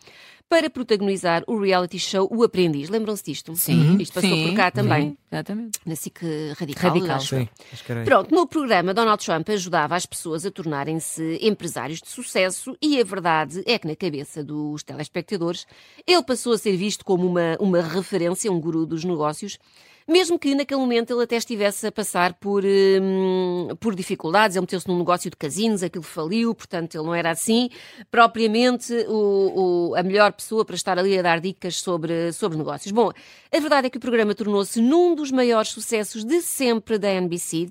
para 0.53 0.69
protagonizar 0.69 1.43
o 1.47 1.57
reality 1.57 1.97
show 1.97 2.29
O 2.31 2.43
Aprendiz. 2.43 2.87
Lembram-se 2.87 3.23
disto? 3.23 3.55
Sim, 3.55 3.97
Isto 3.99 4.13
passou 4.13 4.29
sim, 4.29 4.49
por 4.49 4.55
cá 4.55 4.69
também. 4.69 5.09
sim, 5.09 5.17
exatamente. 5.31 5.79
Na 5.83 5.95
SIC 5.95 6.19
Radical. 6.55 6.91
Radical. 6.91 7.19
Sim, 7.21 7.49
que 7.83 8.03
Pronto, 8.05 8.35
no 8.35 8.45
programa, 8.45 8.93
Donald 8.93 9.25
Trump 9.25 9.49
ajudava 9.49 9.95
as 9.95 10.05
pessoas 10.05 10.45
a 10.45 10.51
tornarem-se 10.51 11.39
empresários 11.41 11.99
de 11.99 12.07
sucesso 12.07 12.77
e 12.79 13.01
a 13.01 13.03
verdade 13.03 13.63
é 13.65 13.79
que, 13.79 13.87
na 13.87 13.95
cabeça 13.95 14.43
dos 14.43 14.83
telespectadores, 14.83 15.65
ele 16.05 16.21
passou 16.21 16.53
a 16.53 16.57
ser 16.59 16.77
visto 16.77 17.03
como 17.03 17.25
uma, 17.25 17.57
uma 17.59 17.81
referência, 17.81 18.51
um 18.51 18.61
guru 18.61 18.85
dos 18.85 19.03
negócios, 19.03 19.57
mesmo 20.07 20.37
que 20.39 20.53
naquele 20.55 20.79
momento 20.79 21.13
ele 21.13 21.23
até 21.23 21.35
estivesse 21.37 21.87
a 21.87 21.91
passar 21.91 22.33
por, 22.33 22.63
hum, 22.65 23.69
por 23.79 23.95
dificuldades. 23.95 24.55
Ele 24.55 24.61
meteu-se 24.61 24.87
num 24.87 24.97
negócio 24.97 25.29
de 25.29 25.37
casinos, 25.37 25.83
aquilo 25.83 26.03
faliu, 26.03 26.53
portanto 26.53 26.95
ele 26.95 27.03
não 27.05 27.15
era 27.15 27.31
assim 27.31 27.69
propriamente 28.11 28.93
o, 29.07 29.89
o- 29.91 29.95
a 29.95 30.03
melhor 30.03 30.31
pessoa 30.33 30.63
para 30.63 30.75
estar 30.75 30.97
ali 30.99 31.17
a 31.17 31.21
dar 31.21 31.39
dicas 31.39 31.77
sobre, 31.77 32.31
sobre 32.31 32.57
negócios. 32.57 32.91
Bom, 32.91 33.11
a 33.51 33.59
verdade 33.59 33.87
é 33.87 33.89
que 33.89 33.97
o 33.97 34.01
programa 34.01 34.35
tornou-se 34.35 34.81
num 34.81 35.15
dos 35.15 35.31
maiores 35.31 35.69
sucessos 35.69 36.23
de 36.23 36.41
sempre 36.41 36.97
da 36.97 37.09
NBC. 37.11 37.69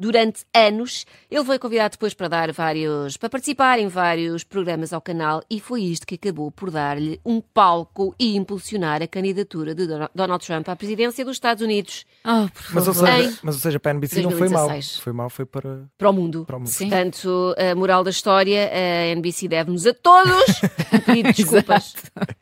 Durante 0.00 0.44
anos, 0.54 1.04
ele 1.28 1.44
foi 1.44 1.58
convidado 1.58 1.92
depois 1.92 2.14
para 2.14 2.28
dar 2.28 2.52
vários, 2.52 3.16
para 3.16 3.28
participar 3.28 3.80
em 3.80 3.88
vários 3.88 4.44
programas 4.44 4.92
ao 4.92 5.00
canal 5.00 5.42
e 5.50 5.58
foi 5.58 5.82
isto 5.82 6.06
que 6.06 6.14
acabou 6.14 6.52
por 6.52 6.70
dar-lhe 6.70 7.20
um 7.26 7.40
palco 7.40 8.14
e 8.16 8.36
impulsionar 8.36 9.02
a 9.02 9.08
candidatura 9.08 9.74
de 9.74 9.88
Don- 9.88 10.08
Donald 10.14 10.46
Trump 10.46 10.68
à 10.68 10.76
presidência 10.76 11.24
dos 11.24 11.34
Estados 11.36 11.64
Unidos 11.64 12.04
Ah, 12.22 12.48
por 12.54 12.74
Mas 12.74 12.86
ou, 12.86 12.94
seja, 12.94 13.38
mas 13.42 13.54
ou 13.56 13.60
seja, 13.60 13.80
para 13.80 13.90
a 13.90 13.94
NBC 13.94 14.22
não 14.22 14.30
foi 14.30 14.48
mal. 14.48 14.68
2016. 14.68 15.00
Foi 15.00 15.12
mal, 15.12 15.28
foi 15.28 15.44
para, 15.44 15.88
para 15.98 16.10
o 16.10 16.12
mundo. 16.12 16.44
para 16.44 16.56
o 16.56 16.60
mundo. 16.60 16.68
Sim. 16.68 16.88
Portanto, 16.88 17.54
a 17.58 17.74
moral 17.74 18.04
da 18.04 18.10
história, 18.10 18.70
a 18.72 19.06
NBC 19.08 19.48
deve-nos 19.48 19.84
a 19.84 19.92
todos 19.94 20.44
um 20.94 20.98
pedido 21.00 21.32
de 21.32 21.42
desculpas. 21.42 21.94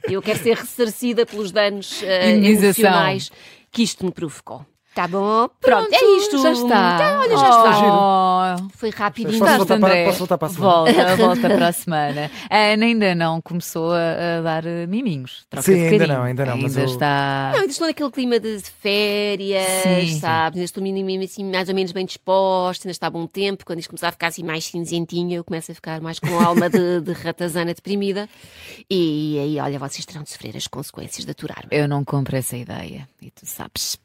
Eu 0.04 0.20
quero 0.20 0.38
ser 0.40 0.57
ressarcida 0.57 1.24
pelos 1.24 1.50
danos 1.52 2.02
Indenização. 2.02 2.64
emocionais 2.90 3.30
que 3.72 3.83
isto 3.83 4.04
me 4.04 4.12
provocou. 4.12 4.64
Tá 4.96 5.06
bom? 5.06 5.46
Pronto, 5.61 5.92
é 5.92 6.16
isto. 6.16 6.40
Já 6.42 6.52
está. 6.52 6.96
Tá, 6.96 7.20
olha, 7.20 7.37
já 7.37 7.50
está. 7.50 8.56
Oh, 8.64 8.68
Foi 8.78 8.88
rapidinho. 8.88 9.38
Posso 9.38 9.44
Estás, 9.44 9.59
voltar 9.59 9.78
para- 9.78 9.88
André? 9.90 10.04
posso 10.06 10.18
voltar 10.20 10.38
para 10.38 10.46
a 10.48 10.50
semana? 10.50 10.72
Volta, 10.72 11.16
volta 11.16 11.50
para 11.50 11.68
a 11.68 11.72
semana. 11.72 12.30
A 12.48 12.56
Ana 12.72 12.85
ainda 12.87 13.14
não 13.14 13.42
começou 13.42 13.92
a, 13.92 14.38
a 14.38 14.40
dar 14.40 14.64
eh, 14.64 14.87
miminhos. 14.87 15.44
Troca 15.50 15.64
Sim, 15.66 15.74
de 15.74 15.80
ainda 15.88 16.06
não, 16.06 16.22
ainda 16.22 16.46
não, 16.46 16.56
mas 16.56 16.74
Ainda 16.78 16.88
eu- 16.88 16.94
está. 16.94 17.50
Não, 17.52 17.61
ainda 17.61 17.70
estou 17.72 17.87
naquele 17.87 18.11
clima 18.11 18.40
de 18.40 18.59
férias, 18.80 19.66
Sim. 19.82 20.18
sabe? 20.18 20.56
Ainda 20.56 20.64
estou 20.64 20.82
mínimo 20.82 21.22
assim, 21.22 21.44
mais 21.44 21.68
ou 21.68 21.74
menos 21.74 21.92
bem 21.92 22.06
disposta, 22.06 22.87
ainda 22.88 22.92
está 22.92 23.09
a 23.09 23.11
bom 23.11 23.26
tempo. 23.26 23.66
Quando 23.66 23.80
isto 23.80 23.90
começar 23.90 24.09
a 24.09 24.12
ficar 24.12 24.28
assim 24.28 24.42
mais 24.42 24.64
cinzentinha, 24.64 25.37
eu 25.37 25.44
começo 25.44 25.70
a 25.72 25.74
ficar 25.74 26.00
mais 26.00 26.18
com 26.18 26.38
a 26.38 26.44
alma 26.46 26.70
de, 26.70 27.02
de 27.02 27.12
ratazana 27.12 27.74
deprimida. 27.74 28.26
E 28.90 29.38
aí, 29.38 29.61
olha, 29.61 29.78
vocês 29.78 30.06
terão 30.06 30.22
de 30.22 30.30
sofrer 30.30 30.56
as 30.56 30.66
consequências 30.66 31.26
de 31.26 31.30
aturar-me. 31.30 31.68
Eu 31.70 31.87
não 31.87 32.02
compro 32.02 32.35
essa 32.35 32.56
ideia. 32.56 33.06
E 33.20 33.30
tu 33.30 33.44
sabes. 33.44 33.98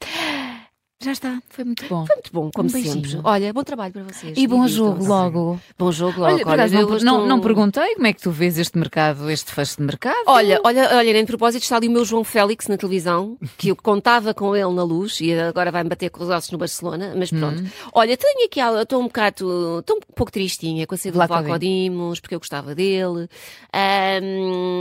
Já 1.04 1.12
está, 1.14 1.42
foi 1.50 1.64
muito 1.66 1.84
bom. 1.90 2.06
Foi 2.06 2.16
muito 2.16 2.32
bom, 2.32 2.52
como 2.54 2.68
Um 2.68 2.72
sempre. 2.72 3.20
Olha, 3.24 3.52
bom 3.52 3.64
trabalho 3.64 3.92
para 3.92 4.04
vocês. 4.04 4.38
E 4.38 4.46
bom 4.48 4.68
jogo 4.68 5.04
logo. 5.06 5.60
Bom 5.78 5.92
jogo 5.92 6.20
logo. 6.22 6.34
Olha, 6.48 6.62
eu 6.68 6.70
não, 6.88 6.96
estou- 6.98 7.00
não, 7.04 7.28
não 7.28 7.42
perguntei 7.42 7.96
como 7.96 8.08
é 8.08 8.14
que 8.14 8.22
tu 8.22 8.30
vês 8.30 8.58
este 8.60 8.78
mercado, 8.78 9.30
este 9.30 9.52
fecho 9.52 9.78
de 9.78 9.84
mercado. 9.84 10.16
Olha, 10.28 10.62
olha, 10.64 10.96
olha, 10.98 11.14
nem 11.14 11.24
de 11.24 11.28
propósito 11.28 11.64
está 11.64 11.78
ali 11.78 11.88
o 11.88 11.92
meu 11.92 12.06
João 12.06 12.24
Félix 12.24 12.68
na 12.68 12.78
televisão, 12.78 13.38
que 13.58 13.70
eu 13.70 13.76
contava 13.76 14.34
com 14.34 14.56
ele 14.56 14.72
na 14.74 14.84
luz 14.84 15.20
e 15.22 15.34
agora 15.34 15.72
vai-me 15.72 15.90
bater 15.90 16.10
com 16.12 16.24
os 16.24 16.30
ossos 16.30 16.52
no 16.52 16.58
Barcelona, 16.60 17.14
mas 17.18 17.32
pronto. 17.32 17.62
Hum. 17.64 17.68
Olha, 17.94 18.16
tenho 18.16 18.46
aqui, 18.46 18.60
algo- 18.60 18.82
estou 18.82 19.00
um 19.02 19.06
bocado, 19.06 19.80
estou 19.80 19.98
um 19.98 20.00
pouco 20.16 20.32
tristinha 20.32 20.86
com 20.86 20.94
a 20.94 20.98
saída 20.98 21.18
do 21.18 21.28
Vlaco 21.28 21.60
Dimos, 21.60 22.20
porque 22.20 22.36
eu 22.36 22.40
gostava 22.40 22.76
dele. 22.76 23.28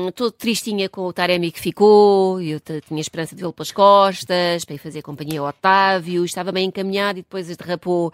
Estou 0.08 0.30
tristinha 0.30 0.88
com 0.88 1.06
o 1.06 1.12
Taremi 1.12 1.50
que 1.50 1.60
ficou, 1.60 2.40
e 2.42 2.50
eu 2.50 2.60
tinha 2.60 3.00
esperança 3.00 3.34
de 3.34 3.40
vê-lo 3.40 3.52
pelas 3.52 3.72
costas, 3.72 4.64
para 4.64 4.74
ir 4.74 4.78
fazer 4.78 5.02
companhia 5.02 5.40
ao 5.40 5.46
Otávio, 5.48 6.09
estava 6.24 6.52
bem 6.52 6.66
encaminhado 6.66 7.18
e 7.18 7.22
depois 7.22 7.54
derrapou 7.56 8.12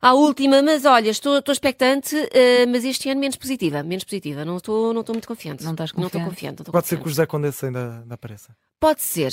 à 0.00 0.12
última, 0.14 0.60
mas 0.62 0.84
olha, 0.84 1.08
estou, 1.10 1.38
estou 1.38 1.52
expectante, 1.52 2.14
eh, 2.32 2.66
mas 2.66 2.84
este 2.84 3.08
ano 3.08 3.20
menos 3.20 3.36
positiva, 3.36 3.82
menos 3.82 4.04
positiva, 4.04 4.44
não 4.44 4.58
estou, 4.58 4.92
não 4.92 5.00
estou 5.00 5.14
muito 5.14 5.26
confiante. 5.28 5.64
Não 5.64 5.72
estás 5.72 5.92
Não 5.92 6.06
estou 6.06 6.20
confiante? 6.20 6.30
confiante. 6.34 6.58
não 6.58 6.62
estou 6.62 6.72
Pode 6.72 6.86
ser 6.86 6.96
que 6.96 7.02
confiante. 7.02 7.06
o 7.06 7.16
José 7.16 7.26
Condessa 7.26 7.66
ainda, 7.66 8.00
ainda 8.02 8.14
apareça. 8.14 8.56
Pode 8.78 9.00
ser. 9.00 9.32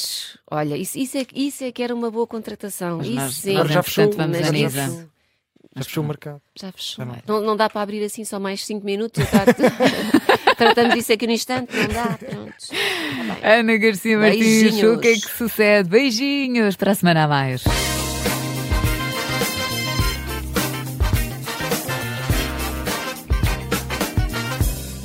Olha, 0.50 0.78
isso, 0.78 0.98
isso, 0.98 1.18
é, 1.18 1.26
isso 1.36 1.64
é 1.66 1.72
que 1.74 1.84
era 1.84 1.94
uma 1.94 2.10
boa 2.10 2.26
contratação. 2.26 3.00
Mas 3.00 3.08
isso 3.08 3.16
nós- 3.18 3.36
sim. 3.36 3.52
Agora 3.56 3.68
já 3.74 3.84
fechou, 3.84 4.04
entretanto, 4.06 4.32
vamos 4.32 4.74
Mas 4.76 5.08
já 5.76 5.84
fechou. 5.84 6.04
O 6.04 6.08
mercado. 6.08 6.42
Já 6.60 6.72
fechou. 6.72 7.06
Já 7.06 7.12
Não, 7.28 7.42
não 7.42 7.56
dá 7.56 7.70
para 7.70 7.82
abrir 7.82 8.04
assim 8.04 8.26
só 8.26 8.40
mais 8.40 8.66
5 8.66 8.86
minutos. 8.86 9.24
Eu 9.24 9.28
trato- 9.30 9.62
Tratamos 10.58 10.94
disso 10.96 11.14
aqui 11.14 11.26
no 11.26 11.34
instante. 11.34 11.76
Não 11.76 11.88
dá. 11.88 12.18
Pronto. 12.18 12.54
Tá. 13.42 13.50
Ana 13.56 13.78
Garcia 13.78 14.18
Martins, 14.18 14.84
o 14.84 15.00
que 15.00 15.08
é 15.08 15.14
que 15.14 15.38
sucede? 15.38 15.90
Beijinhos 15.90 16.76
para 16.76 16.92
a 16.92 16.96
semana 16.96 17.24
a 17.24 17.28
mais. 17.28 17.64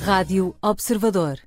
Rádio 0.05 0.55
Observador. 0.63 1.39